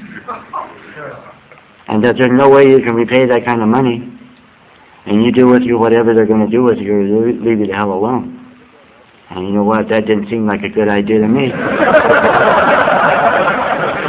[1.87, 4.11] And that there's no way you can repay that kind of money.
[5.05, 7.67] And you do with you whatever they're going to do with you or leave you
[7.67, 8.33] the hell alone.
[9.29, 9.87] And you know what?
[9.89, 11.51] That didn't seem like a good idea to me.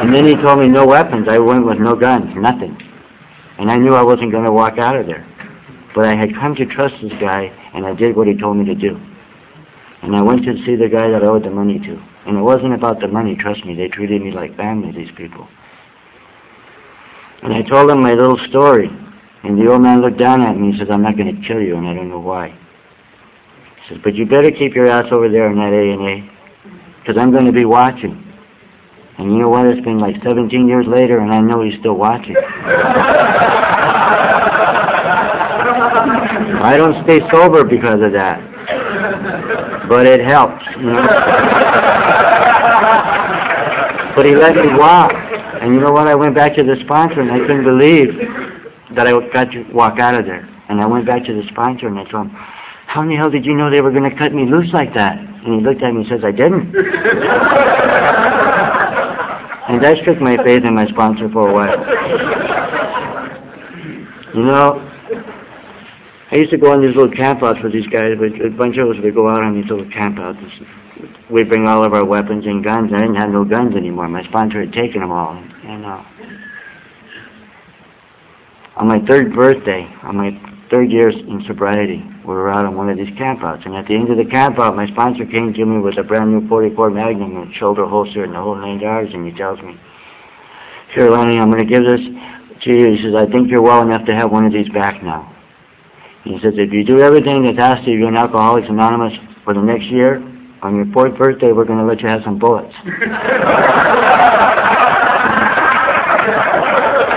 [0.03, 1.29] and then he told me no weapons.
[1.29, 2.77] I went with no guns, nothing.
[3.59, 5.27] And I knew I wasn't going to walk out of there.
[5.95, 8.65] But I had come to trust this guy, and I did what he told me
[8.67, 9.01] to do.
[10.03, 12.01] And I went to see the guy that I owed the money to.
[12.27, 13.75] And it wasn't about the money, trust me.
[13.75, 15.49] They treated me like family, these people.
[17.43, 18.91] And I told him my little story.
[19.43, 21.63] And the old man looked down at me and said, I'm not going to kill
[21.63, 22.49] you, and I don't know why.
[22.49, 26.29] He says, but you better keep your ass over there in that A&A,
[27.01, 28.25] because I'm going to be watching.
[29.19, 29.67] And you know what?
[29.67, 32.37] It's been like 17 years later, and I know he's still watching.
[36.61, 38.43] I don't stay sober because of that.
[39.89, 41.07] But it helps, you know.
[44.15, 45.28] but he let me walk.
[45.61, 46.07] And you know what?
[46.07, 48.17] I went back to the sponsor, and I couldn't believe
[48.93, 50.49] that I got to walk out of there.
[50.69, 52.37] And I went back to the sponsor, and I told him,
[52.89, 54.95] how in the hell did you know they were going to cut me loose like
[54.95, 55.19] that?
[55.19, 56.75] And he looked at me and says, I didn't.
[59.69, 61.79] and that shook my faith in my sponsor for a while.
[64.35, 64.89] You know,
[66.31, 68.13] I used to go on these little campouts with these guys.
[68.13, 70.67] A bunch of us would go out on these little campouts.
[71.31, 72.93] We'd bring all of our weapons and guns.
[72.93, 74.09] I didn't have no guns anymore.
[74.09, 75.43] My sponsor had taken them all.
[75.69, 76.03] And uh,
[78.77, 80.31] on my third birthday, on my
[80.71, 83.67] third year in sobriety, we were out on one of these campouts.
[83.67, 86.33] And at the end of the campout, my sponsor came to me with a brand
[86.33, 89.13] new 44 Magnum and shoulder holster and the whole nine yards.
[89.13, 89.77] And he tells me,
[90.95, 92.01] "Here, Lenny, I'm going to give this
[92.63, 95.03] to you." He says, "I think you're well enough to have one of these back
[95.03, 95.31] now."
[96.25, 99.63] He says, if you do everything that's asked of you in Alcoholics Anonymous for the
[99.63, 100.23] next year,
[100.63, 102.75] on your fourth birthday, we're going to let you have some bullets.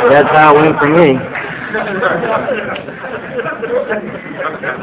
[0.10, 1.18] that's how it went for me.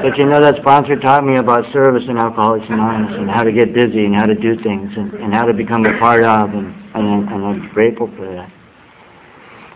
[0.03, 3.51] But you know, that sponsor taught me about service in Alcoholics Anonymous and how to
[3.51, 6.55] get busy and how to do things and, and how to become a part of,
[6.55, 8.49] and, and, and I'm grateful for that.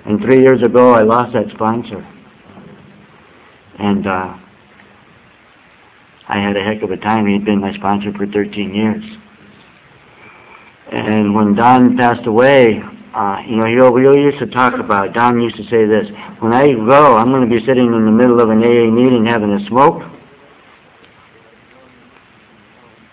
[0.04, 2.06] And three years ago, I lost that sponsor.
[3.78, 4.38] And uh,
[6.28, 7.26] I had a heck of a time.
[7.26, 9.04] He'd been my sponsor for 13 years.
[10.92, 12.84] And when Don passed away,
[13.14, 16.08] uh, you know, we used to talk about, Don used to say this,
[16.40, 19.26] when I go, I'm going to be sitting in the middle of an AA meeting
[19.26, 20.02] having a smoke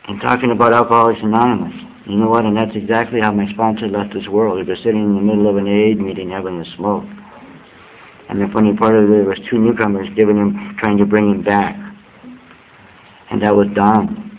[0.08, 1.76] and talking about Alcoholics Anonymous.
[2.06, 2.46] You know what?
[2.46, 4.58] And that's exactly how my sponsor left this world.
[4.58, 7.06] He was sitting in the middle of an AA meeting having a smoke.
[8.30, 11.42] And the funny part of it, was two newcomers giving him, trying to bring him
[11.42, 11.76] back.
[13.30, 14.38] And that was Don.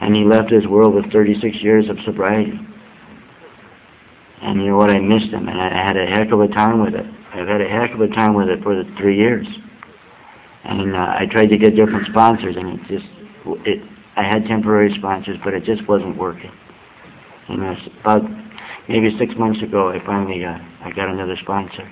[0.00, 2.58] And he left this world with 36 years of sobriety.
[4.42, 4.90] And you know what?
[4.90, 7.06] I missed him, and I had a heck of a time with it.
[7.32, 9.46] I've had a heck of a time with it for the three years.
[10.64, 13.06] And uh, I tried to get different sponsors, and it just,
[13.66, 13.82] it,
[14.16, 16.52] I had temporary sponsors, but it just wasn't working.
[17.48, 18.30] And uh, about
[18.88, 21.90] maybe six months ago, I finally, uh, I got another sponsor.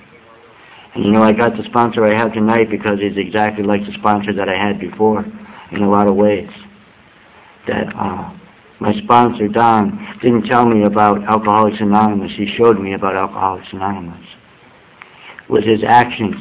[0.93, 3.93] And you know, I got the sponsor I have tonight because he's exactly like the
[3.93, 5.25] sponsor that I had before
[5.71, 6.49] in a lot of ways.
[7.67, 8.33] That uh,
[8.79, 12.35] my sponsor, Don, didn't tell me about Alcoholics Anonymous.
[12.35, 14.25] He showed me about Alcoholics Anonymous.
[15.49, 16.35] With his actions,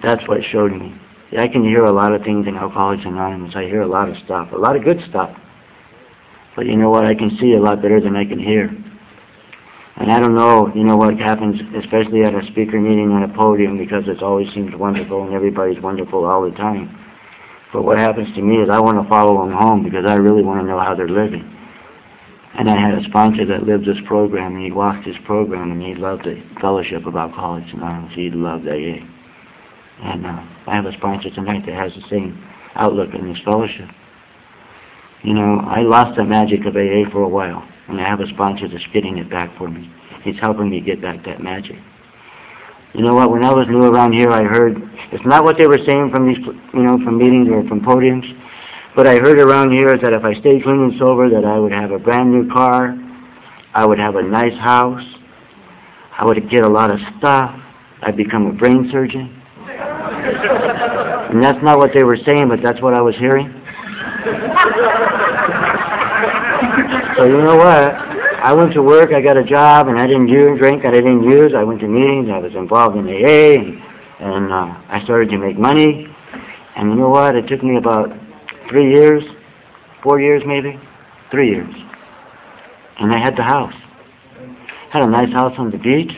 [0.00, 0.94] that's what showed me.
[1.36, 3.56] I can hear a lot of things in Alcoholics Anonymous.
[3.56, 5.36] I hear a lot of stuff, a lot of good stuff.
[6.54, 7.04] But you know what?
[7.04, 8.74] I can see a lot better than I can hear.
[9.96, 13.28] And I don't know, you know, what happens, especially at a speaker meeting on a
[13.28, 16.96] podium, because it always seems wonderful and everybody's wonderful all the time.
[17.72, 20.42] But what happens to me is I want to follow them home because I really
[20.42, 21.54] want to know how they're living.
[22.54, 25.82] And I had a sponsor that lived this program, and he walked this program, and
[25.82, 28.14] he loved the Fellowship of Alcoholics Anonymous.
[28.14, 29.04] He loved AA.
[30.00, 32.42] And uh, I have a sponsor tonight that has the same
[32.74, 33.88] outlook in this fellowship.
[35.22, 38.28] You know, I lost the magic of AA for a while, and I have a
[38.28, 39.90] sponsor that's getting it back for me.
[40.22, 41.76] He's helping me get back that magic.
[42.94, 43.30] You know what?
[43.30, 44.82] When I was new around here, I heard
[45.12, 48.34] it's not what they were saying from these, you know, from meetings or from podiums,
[48.96, 51.72] but I heard around here that if I stayed clean and sober, that I would
[51.72, 52.98] have a brand new car,
[53.74, 55.04] I would have a nice house,
[56.12, 57.62] I would get a lot of stuff,
[58.00, 59.34] I'd become a brain surgeon.
[59.68, 63.52] And that's not what they were saying, but that's what I was hearing.
[67.16, 68.07] so you know what?
[68.40, 71.24] I went to work, I got a job, and I didn't use drink, I didn't
[71.24, 71.54] use.
[71.54, 73.82] I went to meetings, I was involved in AA, and,
[74.20, 76.08] and uh, I started to make money.
[76.76, 77.34] And you know what?
[77.34, 78.16] It took me about
[78.68, 79.24] three years,
[80.02, 80.78] four years maybe,
[81.32, 81.74] three years.
[83.00, 83.74] And I had the house.
[84.90, 86.14] Had a nice house on the beach.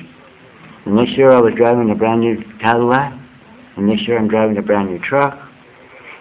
[0.85, 3.19] The next year I was driving a brand new Cadillac.
[3.77, 5.41] And next year I'm driving a brand new truck.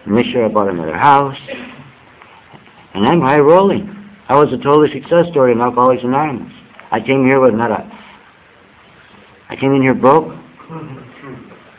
[0.05, 1.39] And next year I bought another house.
[2.93, 3.98] And I'm high rolling.
[4.29, 6.53] I was a total success story in Alcoholics Anonymous.
[6.91, 7.99] I came here with not a...
[9.49, 10.37] I came in here broke.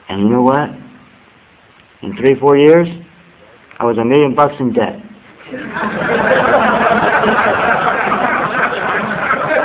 [0.08, 0.68] And you know what?
[2.02, 2.88] In three, four years,
[3.78, 5.00] I was a million bucks in debt.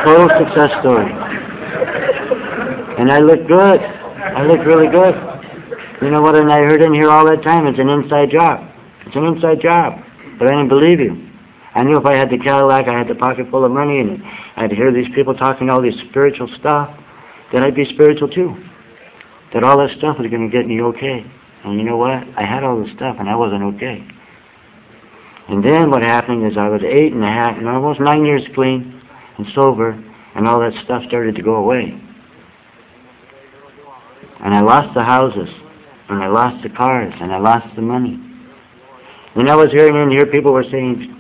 [0.04, 1.12] Total success story.
[3.00, 3.82] And I look good.
[3.82, 5.16] I look really good.
[6.04, 6.36] You know what?
[6.36, 8.70] And I heard in here all that time, it's an inside job.
[9.08, 10.06] It's an inside job.
[10.38, 11.25] But I didn't believe you.
[11.76, 14.24] I knew if I had the Cadillac, I had the pocket full of money, and
[14.56, 16.98] I'd hear these people talking all this spiritual stuff,
[17.52, 18.56] that I'd be spiritual too.
[19.52, 21.26] That all that stuff was going to get me okay.
[21.64, 22.26] And you know what?
[22.38, 24.08] I had all this stuff, and I wasn't okay.
[25.50, 28.48] And then what happened is I was eight and a half, and almost nine years
[28.54, 29.02] clean
[29.38, 30.02] and sober,
[30.34, 32.00] and all that stuff started to go away.
[34.40, 35.54] And I lost the houses,
[36.08, 38.20] and I lost the cars, and I lost the money.
[39.36, 41.15] And I was hearing in here people were saying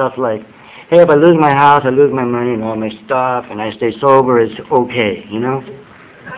[0.00, 0.40] stuff like,
[0.88, 3.60] hey, if I lose my house, I lose my money and all my stuff, and
[3.60, 5.62] I stay sober, it's okay, you know?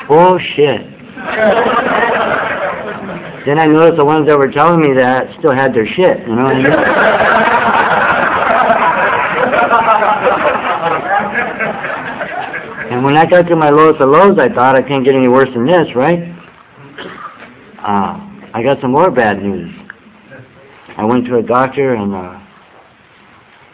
[0.08, 0.80] Bullshit.
[3.46, 6.34] then I noticed the ones that were telling me that still had their shit, you
[6.34, 6.66] know what I mean?
[12.92, 15.28] and when I got to my lowest of lows, I thought I can't get any
[15.28, 16.34] worse than this, right?
[17.78, 18.18] Uh,
[18.52, 19.72] I got some more bad news.
[20.96, 22.41] I went to a doctor and uh,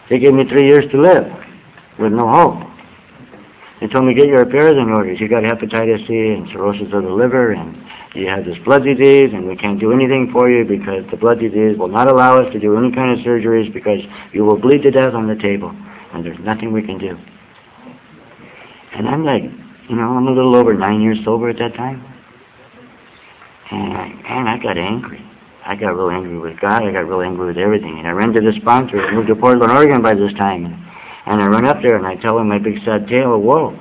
[0.08, 1.32] they gave me three years to live
[1.98, 2.68] with no hope.
[3.80, 5.12] They told me, get your affairs in order.
[5.12, 7.76] You got hepatitis C and cirrhosis of the liver and
[8.14, 11.38] you have this blood disease and we can't do anything for you because the blood
[11.38, 14.02] disease will not allow us to do any kind of surgeries because
[14.32, 15.74] you will bleed to death on the table
[16.12, 17.16] and there's nothing we can do.
[18.92, 22.02] And I'm like, you know, I'm a little over nine years sober at that time.
[23.70, 25.27] And I, I got angry.
[25.68, 26.82] I got real angry with God.
[26.82, 27.98] I got real angry with everything.
[27.98, 29.00] And I ran to the sponsor.
[29.00, 30.64] I moved to Portland, Oregon by this time.
[30.64, 33.34] And, I run up there and I tell him my big sad tale.
[33.34, 33.78] Of whoa.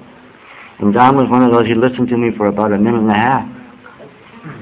[0.79, 3.09] And Don was one of those, he listened to me for about a minute and
[3.09, 3.49] a half.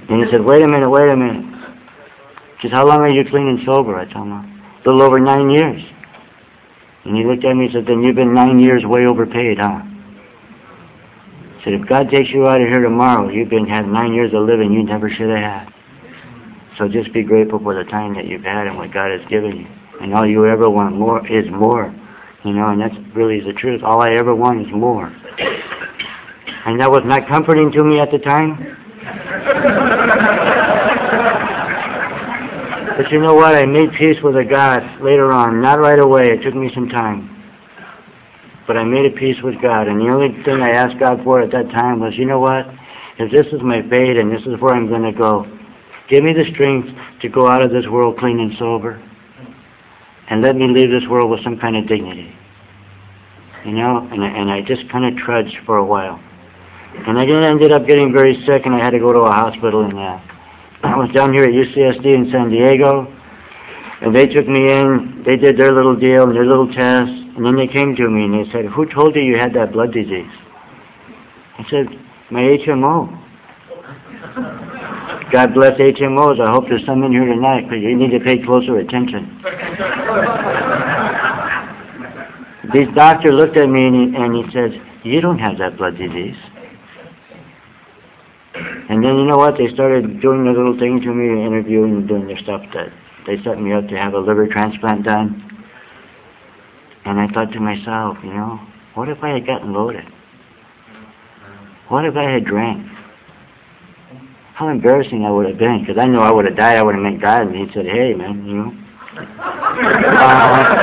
[0.08, 1.68] And he said, wait a minute, wait a minute.
[2.60, 3.96] He says, how long are you clean and sober?
[3.96, 5.84] I told him, a little over nine years.
[7.06, 9.82] And he looked at me and said, then you've been nine years way overpaid, huh?
[11.58, 14.32] He said, if God takes you out of here tomorrow, you've been had nine years
[14.32, 15.75] of living you never should have had.
[16.78, 19.58] So just be grateful for the time that you've had and what God has given
[19.58, 19.68] you.
[20.02, 21.94] And all you ever want more is more.
[22.44, 23.82] You know, and that's really the truth.
[23.82, 25.12] All I ever want is more.
[26.66, 28.58] And that was not comforting to me at the time.
[32.98, 33.56] but you know what?
[33.56, 35.62] I made peace with God later on.
[35.62, 36.32] Not right away.
[36.32, 37.32] It took me some time.
[38.68, 39.88] But I made a peace with God.
[39.88, 42.68] And the only thing I asked God for at that time was, you know what?
[43.18, 45.48] If this is my fate and this is where I'm going to go,
[46.08, 46.90] give me the strength
[47.22, 49.02] to go out of this world clean and sober.
[50.28, 52.32] And let me leave this world with some kind of dignity.
[53.64, 56.20] You know, and I, and I just kind of trudged for a while.
[57.08, 59.84] And I ended up getting very sick and I had to go to a hospital
[59.84, 60.20] and uh,
[60.84, 63.12] I was down here at UCSD in San Diego
[64.02, 67.46] and they took me in, they did their little deal and their little test and
[67.46, 69.92] then they came to me and they said, who told you you had that blood
[69.92, 70.32] disease?
[71.58, 72.00] I said,
[72.30, 73.22] my HMO.
[75.32, 76.40] God bless HMOs.
[76.40, 79.42] I hope there's some in here tonight because you need to pay closer attention.
[82.74, 85.98] This doctor looked at me and he, and he said, you don't have that blood
[85.98, 86.36] disease.
[88.90, 89.58] And then you know what?
[89.58, 92.92] They started doing their little thing to me, interviewing and doing their stuff that
[93.26, 95.64] they set me up to have a liver transplant done.
[97.06, 98.60] And I thought to myself, you know,
[98.96, 100.06] what if I had gotten loaded?
[101.88, 102.88] What if I had drank?
[104.56, 106.78] How embarrassing I would have been, because I know I would have died.
[106.78, 108.74] I would have met God, and He said, "Hey, man, you know."
[109.18, 110.80] Uh,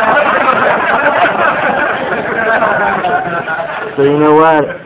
[3.97, 4.79] so you know what?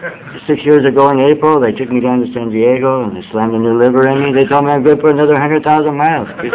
[0.46, 3.54] Six years ago in April, they took me down to San Diego and they slammed
[3.54, 4.30] a new liver in me.
[4.32, 6.28] They told me I'm good for another hundred thousand miles.
[6.40, 6.52] Take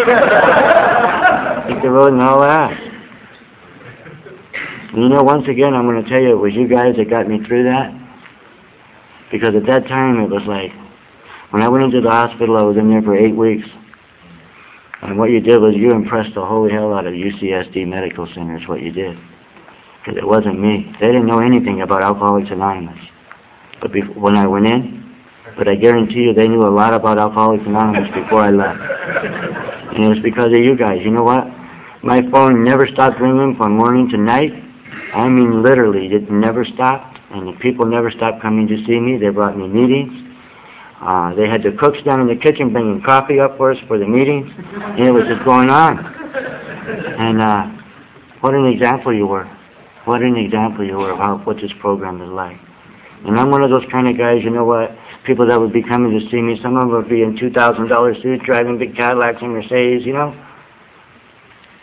[1.81, 2.71] the road and all that.
[4.93, 7.09] And you know, once again, I'm going to tell you, it was you guys that
[7.09, 7.93] got me through that.
[9.29, 10.71] Because at that time, it was like,
[11.51, 13.67] when I went into the hospital, I was in there for eight weeks.
[15.01, 18.55] And what you did was you impressed the holy hell out of UCSD Medical Center
[18.55, 19.17] is what you did.
[19.99, 20.95] Because it wasn't me.
[20.99, 22.99] They didn't know anything about Alcoholics Anonymous.
[23.81, 25.13] But before, when I went in,
[25.57, 28.79] but I guarantee you they knew a lot about Alcoholics Anonymous before I left.
[29.93, 31.03] And it was because of you guys.
[31.03, 31.47] You know what?
[32.01, 34.53] My phone never stopped ringing from morning to night.
[35.13, 37.19] I mean literally, it never stopped.
[37.31, 39.17] And the people never stopped coming to see me.
[39.17, 40.30] They brought me meetings.
[41.01, 43.97] Uh, they had the cooks down in the kitchen bringing coffee up for us for
[43.97, 44.51] the meetings.
[44.71, 45.97] And it was just going on.
[47.17, 47.69] And uh,
[48.41, 49.45] what an example you were.
[50.05, 52.59] What an example you were of how, what this program is like.
[53.25, 55.83] And I'm one of those kind of guys, you know what, people that would be
[55.83, 59.41] coming to see me, some of them would be in $2,000 suits, driving big Cadillacs
[59.41, 60.35] and Mercedes, you know.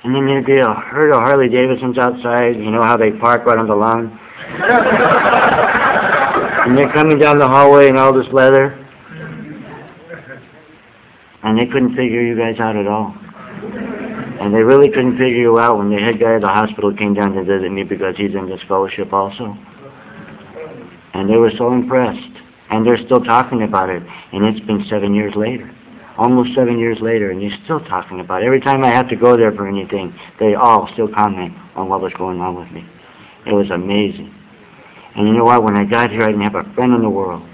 [0.05, 3.45] And then there'd be a herd of Harley Davidsons outside, you know how they park
[3.47, 4.19] right on the lawn.
[6.67, 8.85] and they're coming down the hallway in all this leather.
[11.49, 13.17] And they couldn't figure you guys out at all.
[14.39, 17.15] And they really couldn't figure you out when the head guy of the hospital came
[17.15, 19.57] down to visit me because he's in this fellowship also.
[21.15, 22.43] And they were so impressed.
[22.69, 24.03] And they're still talking about it.
[24.33, 25.75] And it's been seven years later.
[26.19, 28.47] Almost seven years later, and they're still talking about it.
[28.47, 32.03] Every time I have to go there for anything, they all still comment on what
[32.03, 32.85] was going on with me.
[33.47, 34.35] It was amazing.
[35.15, 35.63] And you know what?
[35.63, 37.49] When I got here, I didn't have a friend in the world.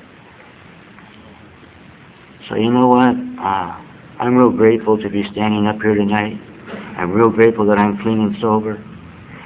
[2.48, 3.16] So you know what?
[3.38, 3.83] Uh,
[4.24, 6.40] I'm real grateful to be standing up here tonight.
[6.96, 8.82] I'm real grateful that I'm clean and sober.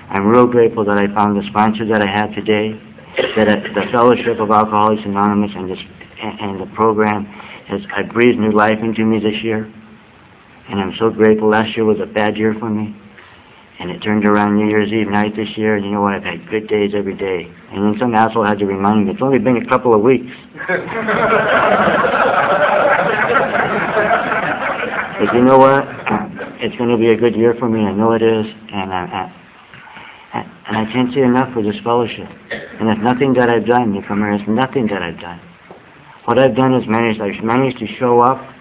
[0.08, 2.80] I'm real grateful that I found the sponsor that I have today,
[3.34, 5.82] that the Fellowship of Alcoholics Anonymous and, this,
[6.20, 9.68] and, the program has I breathed new life into me this year.
[10.68, 11.48] And I'm so grateful.
[11.48, 12.94] Last year was a bad year for me.
[13.80, 16.14] And it turned around New Year's Eve night this year, and you know what?
[16.14, 17.50] I've had good days every day.
[17.72, 20.36] And then some asshole had to remind me, it's only been a couple of weeks.
[25.18, 25.86] but you know what?
[26.60, 27.86] It's going to be a good year for me.
[27.86, 28.46] I know it is.
[28.72, 29.30] And I,
[30.32, 32.28] I, and I can't say enough for this fellowship.
[32.50, 34.32] And it's nothing that I've done, newcomer.
[34.32, 35.40] It's nothing that I've done.
[36.24, 37.20] What I've done is managed.
[37.20, 38.52] I've managed to show up.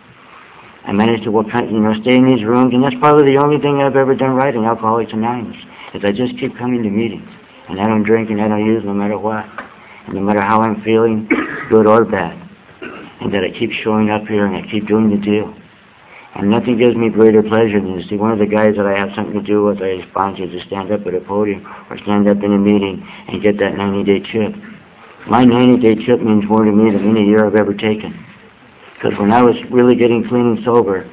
[0.84, 3.82] I managed to you know, stay in these rooms, and that's probably the only thing
[3.82, 5.58] I've ever done right in Alcoholics Anonymous.
[5.96, 7.28] Is I just keep coming to meetings,
[7.68, 9.46] and I don't drink and I don't use no matter what,
[10.06, 11.28] and no matter how I'm feeling,
[11.70, 12.40] good or bad,
[13.20, 15.54] and that I keep showing up here and I keep doing the deal.
[16.36, 18.98] And nothing gives me greater pleasure than to see one of the guys that I
[18.98, 22.28] have something to do with, I sponsor, to stand up at a podium or stand
[22.28, 24.54] up in a meeting and get that 90-day chip.
[25.28, 28.24] My 90-day chip means more to me than any year I've ever taken.
[28.94, 31.10] Because when I was really getting clean and sober,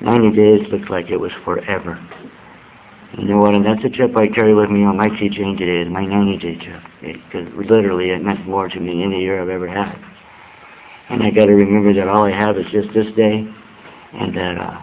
[0.00, 1.98] 90 days looked like it was forever.
[3.16, 3.54] You know what?
[3.54, 6.58] And that's a chip I carry with me on my keychain today, is my 90-day
[6.58, 6.82] chip.
[7.00, 9.98] Because literally it meant more to me than any year I've ever had.
[11.08, 13.52] And I got to remember that all I have is just this day,
[14.16, 14.82] and that uh,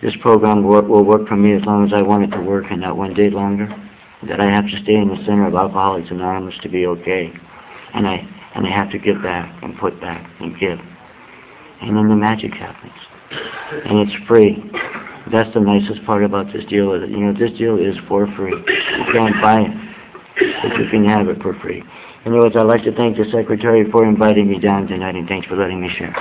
[0.00, 2.66] this program will, will work for me as long as I want it to work,
[2.70, 3.68] and not one day longer.
[4.24, 7.32] That I have to stay in the center of Alcoholics Anonymous to be okay,
[7.92, 10.78] and I and I have to give back and put back and give
[11.82, 12.92] and then the magic happens.
[13.84, 14.62] And it's free.
[15.30, 16.92] That's the nicest part about this deal.
[16.92, 18.52] Is You know, this deal is for free.
[18.52, 21.82] You can't buy it, but you can have it for free.
[22.24, 25.56] Anyways, I'd like to thank the secretary for inviting me down tonight, and thanks for
[25.56, 26.14] letting me share.